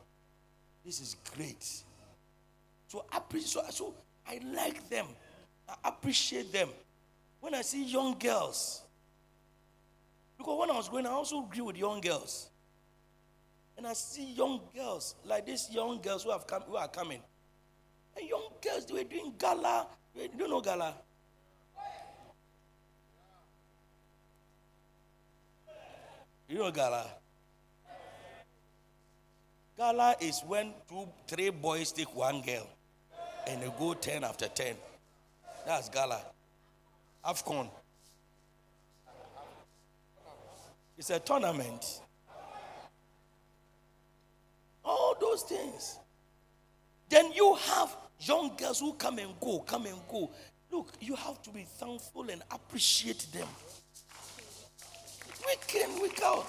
[0.84, 1.64] this is great.
[2.88, 3.50] So I appreciate.
[3.50, 3.94] So, so
[4.28, 5.06] I like them.
[5.70, 6.70] I appreciate them.
[7.40, 8.82] When I see young girls,
[10.38, 12.50] because when I was growing, I also grew with young girls.
[13.78, 17.22] And I see young girls like these young girls who have come, who are coming.
[18.18, 19.88] And young girls, they were doing gala.
[20.16, 20.96] You don't know gala?
[26.48, 27.06] You know gala?
[29.78, 32.68] Gala is when two, three boys take one girl
[33.48, 34.76] and they go 10 after 10.
[35.66, 36.22] That's gala.
[37.26, 37.70] AFCON.
[40.98, 42.02] It's a tournament.
[44.86, 45.98] All those things.
[47.10, 50.30] Then you have young girls who come and go, come and go.
[50.72, 53.48] Look, you have to be thankful and appreciate them.
[55.46, 56.48] Week in, week out.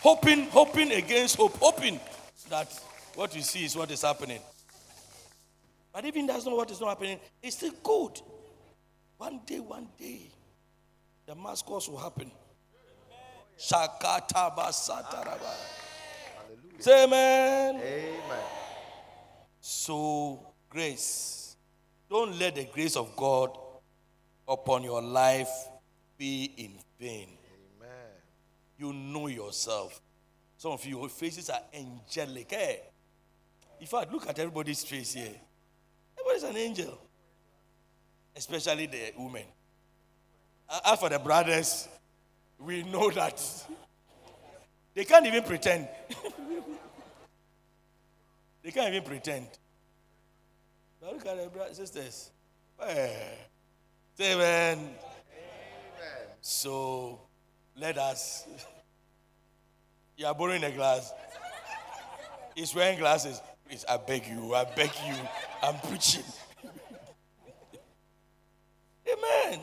[0.00, 1.98] Hoping, hoping against hope, hoping
[2.48, 2.72] that
[3.14, 4.40] what you see is what is happening.
[5.92, 8.20] But even that's not what is not happening, it's still good.
[9.16, 10.30] One day, one day,
[11.26, 12.30] the mass course will happen.
[13.58, 15.52] Shakataba sataraba.
[16.78, 17.74] Say amen.
[17.76, 18.44] Amen.
[19.60, 20.38] So,
[20.70, 21.56] grace.
[22.08, 23.50] Don't let the grace of God
[24.46, 25.50] upon your life
[26.16, 27.37] be in vain.
[28.78, 30.00] You know yourself.
[30.56, 32.52] Some of your faces are angelic.
[32.52, 32.76] Eh?
[33.80, 35.34] In fact, look at everybody's face here.
[36.18, 36.98] Everybody's an angel.
[38.36, 39.44] Especially the women.
[40.84, 41.88] As for the brothers,
[42.58, 43.42] we know that.
[44.94, 45.88] They can't even pretend.
[48.62, 49.46] they can't even pretend.
[51.00, 52.30] But look at the brothers, sisters.
[52.84, 53.08] Eh.
[54.16, 54.78] Say amen.
[54.78, 54.96] Amen.
[56.40, 57.27] So
[57.78, 58.46] let us.
[60.16, 61.12] You are borrowing a glass.
[62.54, 63.40] He's wearing glasses.
[63.68, 65.14] Please, I beg you, I beg you.
[65.62, 66.24] I'm preaching.
[69.06, 69.60] Amen.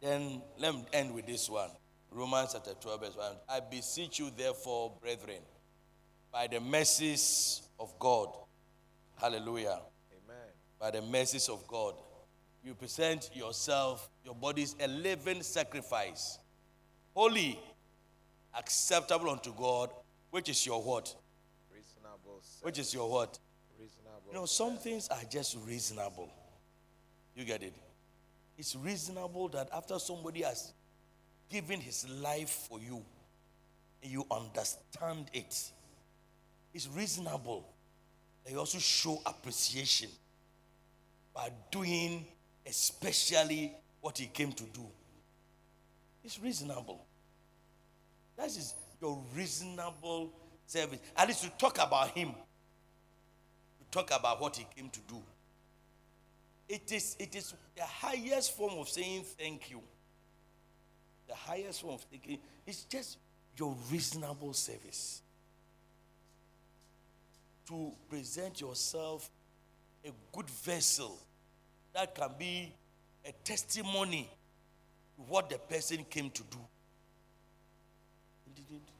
[0.00, 1.70] Then let me end with this one.
[2.12, 3.32] Romans chapter 12, verse 1.
[3.48, 5.40] I beseech you, therefore, brethren,
[6.32, 8.28] by the mercies of God.
[9.16, 9.78] Hallelujah.
[10.12, 10.48] Amen.
[10.78, 11.94] By the mercies of God.
[12.64, 16.38] You present yourself, your bodies, a living sacrifice,
[17.14, 17.58] holy,
[18.56, 19.90] acceptable unto God,
[20.30, 21.14] which is your what?
[21.74, 22.42] Reasonable.
[22.62, 23.38] Which is your what?
[23.78, 24.22] Reasonable.
[24.28, 26.28] You know, some things are just reasonable.
[27.34, 27.72] You get it?
[28.58, 30.72] It's reasonable that after somebody has
[31.48, 33.02] given his life for you,
[34.02, 35.72] you understand it,
[36.72, 37.66] it's reasonable
[38.44, 40.08] that you also show appreciation
[41.34, 42.26] by doing
[42.66, 44.86] especially what he came to do.
[46.24, 47.04] It's reasonable.
[48.36, 50.32] That is your reasonable
[50.66, 50.98] service.
[51.16, 55.22] At least to talk about him, to talk about what he came to do.
[56.68, 59.80] It is, it is the highest form of saying thank you.
[61.26, 63.18] The highest form of thanking is just
[63.56, 65.22] your reasonable service.
[67.68, 69.28] To present yourself
[70.04, 71.18] a good vessel
[71.94, 72.72] that can be
[73.24, 74.30] a testimony
[75.16, 76.58] to what the person came to do.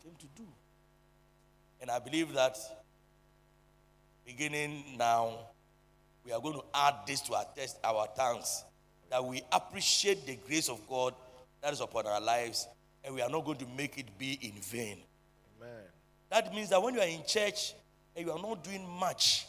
[0.02, 0.46] Came to do.
[1.80, 2.56] And I believe that
[4.24, 5.38] beginning now,
[6.24, 8.64] we are going to add this to our test, our tongues,
[9.10, 11.14] that we appreciate the grace of God
[11.60, 12.66] that is upon our lives,
[13.04, 14.98] and we are not going to make it be in vain.
[15.58, 15.82] Amen.
[16.30, 17.74] That means that when you are in church
[18.16, 19.46] and you are not doing much,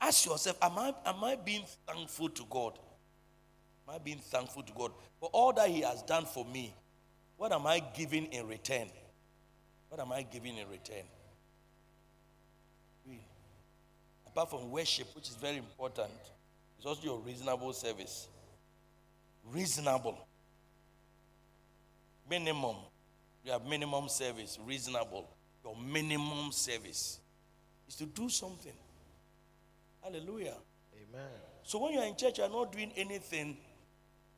[0.00, 2.78] ask yourself, am I, am I being thankful to God?
[3.88, 6.72] Am I being thankful to God for all that He has done for me?
[7.36, 8.88] What am I giving in return?
[9.88, 11.04] What am I giving in return?
[13.06, 13.20] We-
[14.26, 16.10] Apart from worship, which is very important,
[16.76, 18.28] it's also your reasonable service.
[19.52, 20.18] Reasonable.
[22.28, 22.76] Minimum.
[23.44, 25.28] You have minimum service, reasonable.
[25.62, 27.20] Your minimum service
[27.86, 28.72] is to do something.
[30.04, 30.56] Hallelujah.
[30.94, 31.30] Amen.
[31.62, 33.56] So when you're in church, you're not doing anything,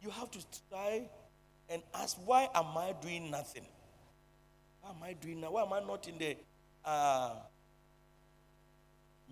[0.01, 0.39] you have to
[0.71, 1.09] try
[1.69, 3.67] and ask, why am I doing nothing?
[4.81, 5.53] Why am I doing that?
[5.53, 6.37] Why am I not in the
[6.85, 7.31] uh,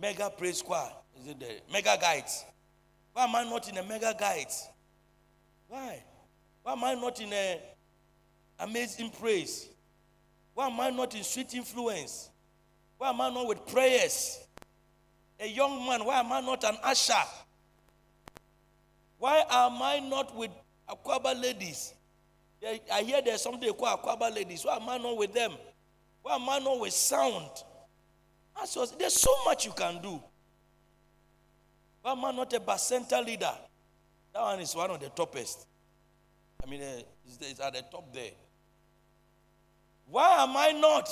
[0.00, 0.90] mega praise choir?
[1.20, 2.44] Is it the mega guides?
[3.12, 4.66] Why am I not in the mega guides?
[5.68, 6.02] Why?
[6.64, 7.60] Why am I not in a
[8.58, 9.68] amazing praise?
[10.52, 12.28] Why am I not in sweet influence?
[12.98, 14.43] Why am I not with prayers?
[15.40, 17.14] A young man, why am I not an usher?
[19.18, 20.50] Why am I not with
[20.88, 21.94] Aquaba ladies?
[22.92, 24.64] I hear there's something they Aquaba ladies.
[24.64, 25.52] Why am I not with them?
[26.22, 27.50] Why am I not with sound?
[28.98, 30.22] There's so much you can do.
[32.02, 33.52] Why am I not a bacenta leader?
[34.32, 35.66] That one is one of the toppest.
[36.62, 38.30] I mean, eh, it's, it's at the top there.
[40.06, 41.08] Why am I not?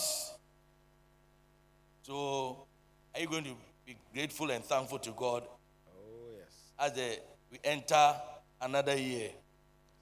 [2.03, 2.67] So,
[3.15, 3.55] are you going to
[3.87, 5.45] be grateful and thankful to God
[5.89, 6.49] Oh, yes.
[6.79, 7.19] as the,
[7.51, 8.15] we enter
[8.61, 9.31] another year?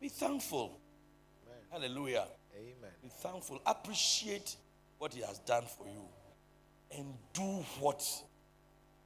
[0.01, 0.79] Be thankful.
[1.71, 2.27] Hallelujah.
[2.57, 2.91] Amen.
[3.03, 3.61] Be thankful.
[3.65, 4.57] Appreciate
[4.99, 6.03] what He has done for you.
[6.99, 8.03] And do what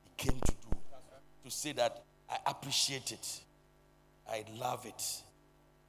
[0.04, 0.78] He came to do.
[1.44, 3.40] To say that I appreciate it.
[4.30, 5.02] I love it.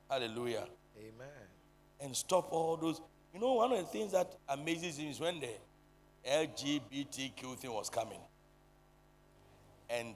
[0.10, 0.66] Hallelujah.
[1.00, 1.28] Amen.
[2.02, 3.00] And stop all those.
[3.34, 5.50] You know, one of the things that amazes me is when the
[6.30, 8.20] LGBTQ thing was coming.
[9.90, 10.16] And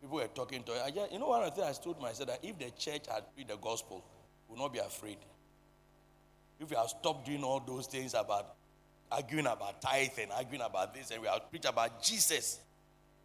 [0.00, 2.28] people were talking to I just, you know, one of the things I told myself
[2.28, 4.04] that if the church had preached the gospel,
[4.48, 5.18] would not be afraid.
[6.60, 8.54] If we have stopped doing all those things about
[9.10, 12.60] arguing about tithe and arguing about this, and we have preached about Jesus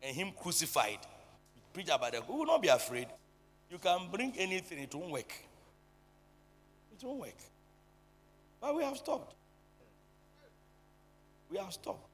[0.02, 1.00] and Him crucified,
[1.74, 3.08] preach about it, we will not be afraid.
[3.70, 5.32] You can bring anything, it won't work.
[6.92, 7.38] It won't work.
[8.62, 9.36] But we have stopped.
[11.50, 12.08] We have stopped.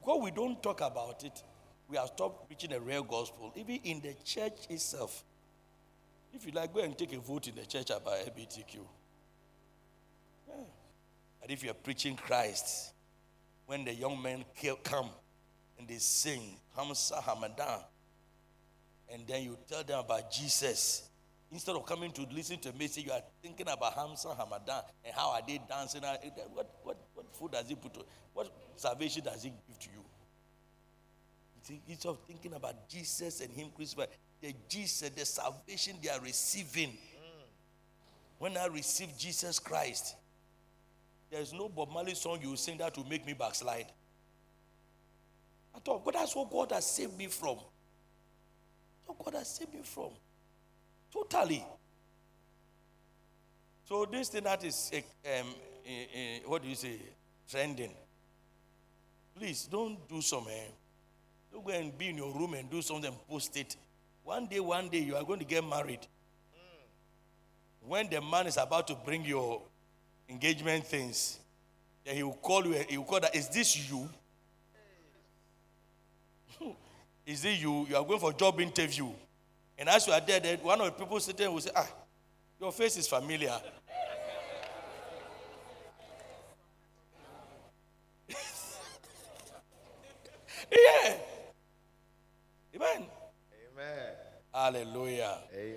[0.00, 1.42] Because we don't talk about it,
[1.90, 5.24] we have stopped preaching the real gospel, even in the church itself.
[6.32, 8.76] If you like, go and take a vote in the church about LGBTQ.
[10.48, 10.54] Yeah.
[11.40, 12.92] But if you're preaching Christ,
[13.66, 14.44] when the young men
[14.84, 15.10] come
[15.78, 17.82] and they sing Hamsa Hamadan,
[19.12, 21.08] and then you tell them about Jesus,
[21.50, 25.12] instead of coming to listen to a message, you are thinking about Hamsa Hamadan and
[25.12, 26.02] how are they dancing.
[26.02, 30.04] What, what, what food does he put to What salvation does he give to you?
[31.88, 34.08] Instead of thinking about Jesus and Him crucified,
[34.40, 36.92] the Jesus, the salvation they are receiving.
[38.38, 40.16] When I receive Jesus Christ,
[41.30, 43.86] there's no Bob Marley song you sing that will make me backslide.
[45.74, 46.02] At all.
[46.04, 47.56] But that's what God has saved me from.
[47.56, 50.10] That's what God has saved me from.
[51.12, 51.64] Totally.
[53.84, 55.48] So this thing that is eh, um,
[55.86, 56.96] eh, eh, what do you say
[57.50, 57.92] trending.
[59.36, 60.46] Please don't do some.
[60.48, 60.70] Eh,
[61.52, 63.76] don't go and be in your room and do something and post it.
[64.24, 66.06] One day, one day you are going to get married.
[67.86, 69.62] When the man is about to bring your
[70.28, 71.38] engagement things,
[72.04, 72.74] then he will call you.
[72.88, 73.34] He will call that.
[73.34, 74.08] Is this you?
[77.26, 77.86] is it you?
[77.88, 79.08] You are going for a job interview,
[79.78, 81.88] and as you are there, one of the people sitting will say, "Ah,
[82.60, 83.58] your face is familiar."
[90.70, 91.16] yeah.
[92.80, 93.06] Amen.
[93.74, 94.14] Amen.
[94.54, 95.36] Hallelujah.
[95.54, 95.76] Amen.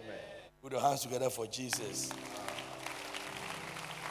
[0.62, 2.10] Put your hands together for Jesus.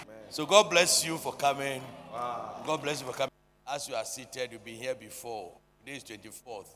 [0.03, 0.17] Amen.
[0.29, 1.83] So God bless you for coming.
[2.13, 2.63] Wow.
[2.67, 3.31] God bless you for coming.
[3.67, 5.53] As you are seated, you've been here before.
[5.79, 6.67] Today is 24th.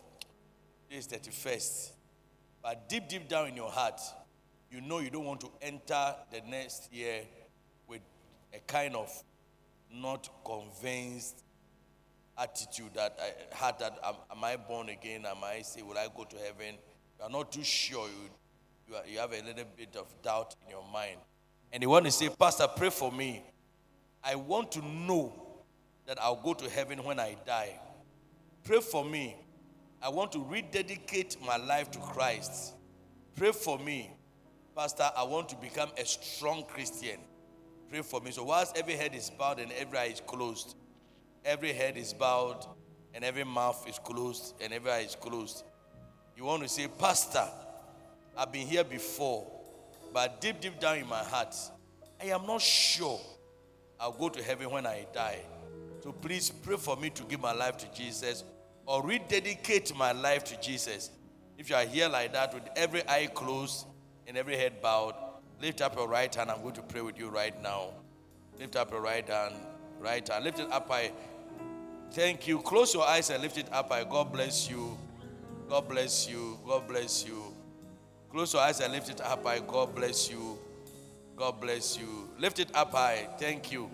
[0.88, 1.90] Today is 31st.
[2.62, 4.00] But deep, deep down in your heart,
[4.70, 7.24] you know you don't want to enter the next year
[7.86, 8.00] with
[8.54, 9.10] a kind of
[9.92, 11.42] not convinced
[12.38, 15.24] attitude that I had that am, am I born again?
[15.26, 16.76] Am I say will I go to heaven?
[17.18, 18.06] You are not too sure.
[18.08, 18.30] You
[18.88, 21.18] you, are, you have a little bit of doubt in your mind,
[21.72, 23.42] and you want to say, Pastor, pray for me.
[24.22, 25.32] I want to know
[26.06, 27.78] that I'll go to heaven when I die.
[28.64, 29.36] Pray for me.
[30.02, 32.74] I want to rededicate my life to Christ.
[33.34, 34.10] Pray for me.
[34.76, 37.18] Pastor, I want to become a strong Christian.
[37.90, 38.30] Pray for me.
[38.30, 40.74] So, whilst every head is bowed and every eye is closed,
[41.46, 42.66] every head is bowed
[43.14, 45.64] and every mouth is closed and every eye is closed,
[46.36, 47.46] you want to say, Pastor,
[48.36, 49.50] I've been here before,
[50.12, 51.54] but deep, deep down in my heart,
[52.20, 53.20] I am not sure
[53.98, 55.38] I'll go to heaven when I die.
[56.02, 58.44] So please pray for me to give my life to Jesus
[58.84, 61.10] or rededicate my life to Jesus.
[61.58, 63.86] If you are here like that with every eye closed
[64.26, 65.14] and every head bowed,
[65.60, 66.50] lift up your right hand.
[66.50, 67.94] I'm going to pray with you right now.
[68.58, 69.54] Lift up your right hand.
[69.98, 70.44] Right hand.
[70.44, 71.12] Lift it up high.
[72.12, 72.58] Thank you.
[72.60, 74.04] Close your eyes and lift it up high.
[74.04, 74.96] God bless you.
[75.68, 76.58] God bless you.
[76.66, 77.54] God bless you.
[78.30, 79.60] Close your eyes and lift it up high.
[79.60, 80.58] God bless you.
[81.36, 82.30] God bless you.
[82.38, 83.28] Lift it up high.
[83.38, 83.90] Thank you.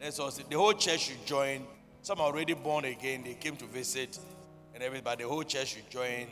[0.00, 0.16] Let's.
[0.16, 1.64] The whole church should join.
[2.02, 3.22] Some are already born again.
[3.24, 4.18] They came to visit
[4.74, 5.22] and everybody.
[5.22, 6.26] The whole church should join.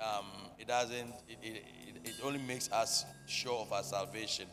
[0.00, 0.24] Um,
[0.58, 4.46] it doesn't, it, it, it, it only makes us sure of our salvation.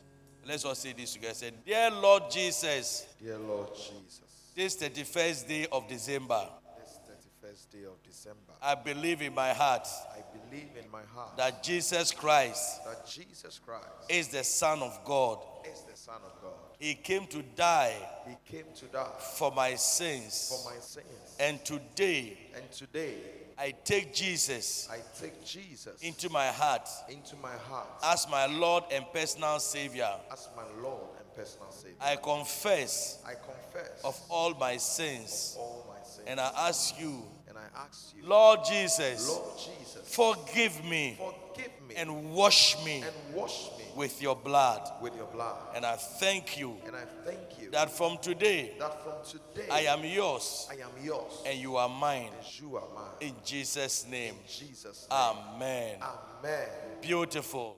[0.45, 1.33] Let's all say this together.
[1.33, 4.21] Say, Dear Lord Jesus, Dear Lord Jesus,
[4.55, 6.45] this 31st day of December,
[6.77, 6.99] this
[7.43, 11.63] 31st day of December, I believe in my heart I believe in my heart that
[11.63, 15.39] Jesus Christ that Jesus Christ is the Son of God.
[15.71, 16.51] is the Son of God.
[16.79, 17.95] He came to die
[18.27, 20.49] He came to die for my sins.
[20.63, 21.05] for my sins.
[21.39, 23.15] And today, And today,
[23.57, 28.83] I take Jesus I take Jesus into my heart into my heart as my Lord
[28.91, 30.09] and personal Savior.
[30.31, 31.01] as my Lord
[31.35, 31.95] personal Savior.
[32.01, 36.27] I confess I confess of all my sins all my sins.
[36.27, 41.71] and I ask you, and I ask you, Lord Jesus, Lord Jesus, forgive me forgive
[41.87, 44.89] me and wash me and wash me with your blood.
[45.01, 45.57] with your blood.
[45.75, 49.81] And I thank you And I thank you that from today that from today I
[49.81, 52.29] am yours I am yours and you are mine.
[52.37, 53.11] and you are mine.
[53.19, 54.35] In Jesus' name.
[54.35, 55.19] In Jesus' name.
[55.19, 55.97] Amen.
[56.01, 56.67] Amen.
[57.01, 57.77] Beautiful.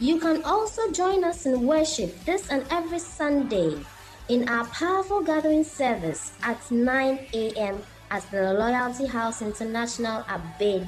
[0.00, 3.84] You can also join us in worship this and every Sunday
[4.30, 7.82] in our powerful gathering service at 9 a.m.
[8.10, 10.80] at the Loyalty House International at Bay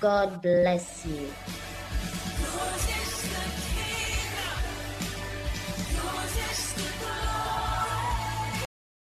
[0.00, 1.30] God bless you.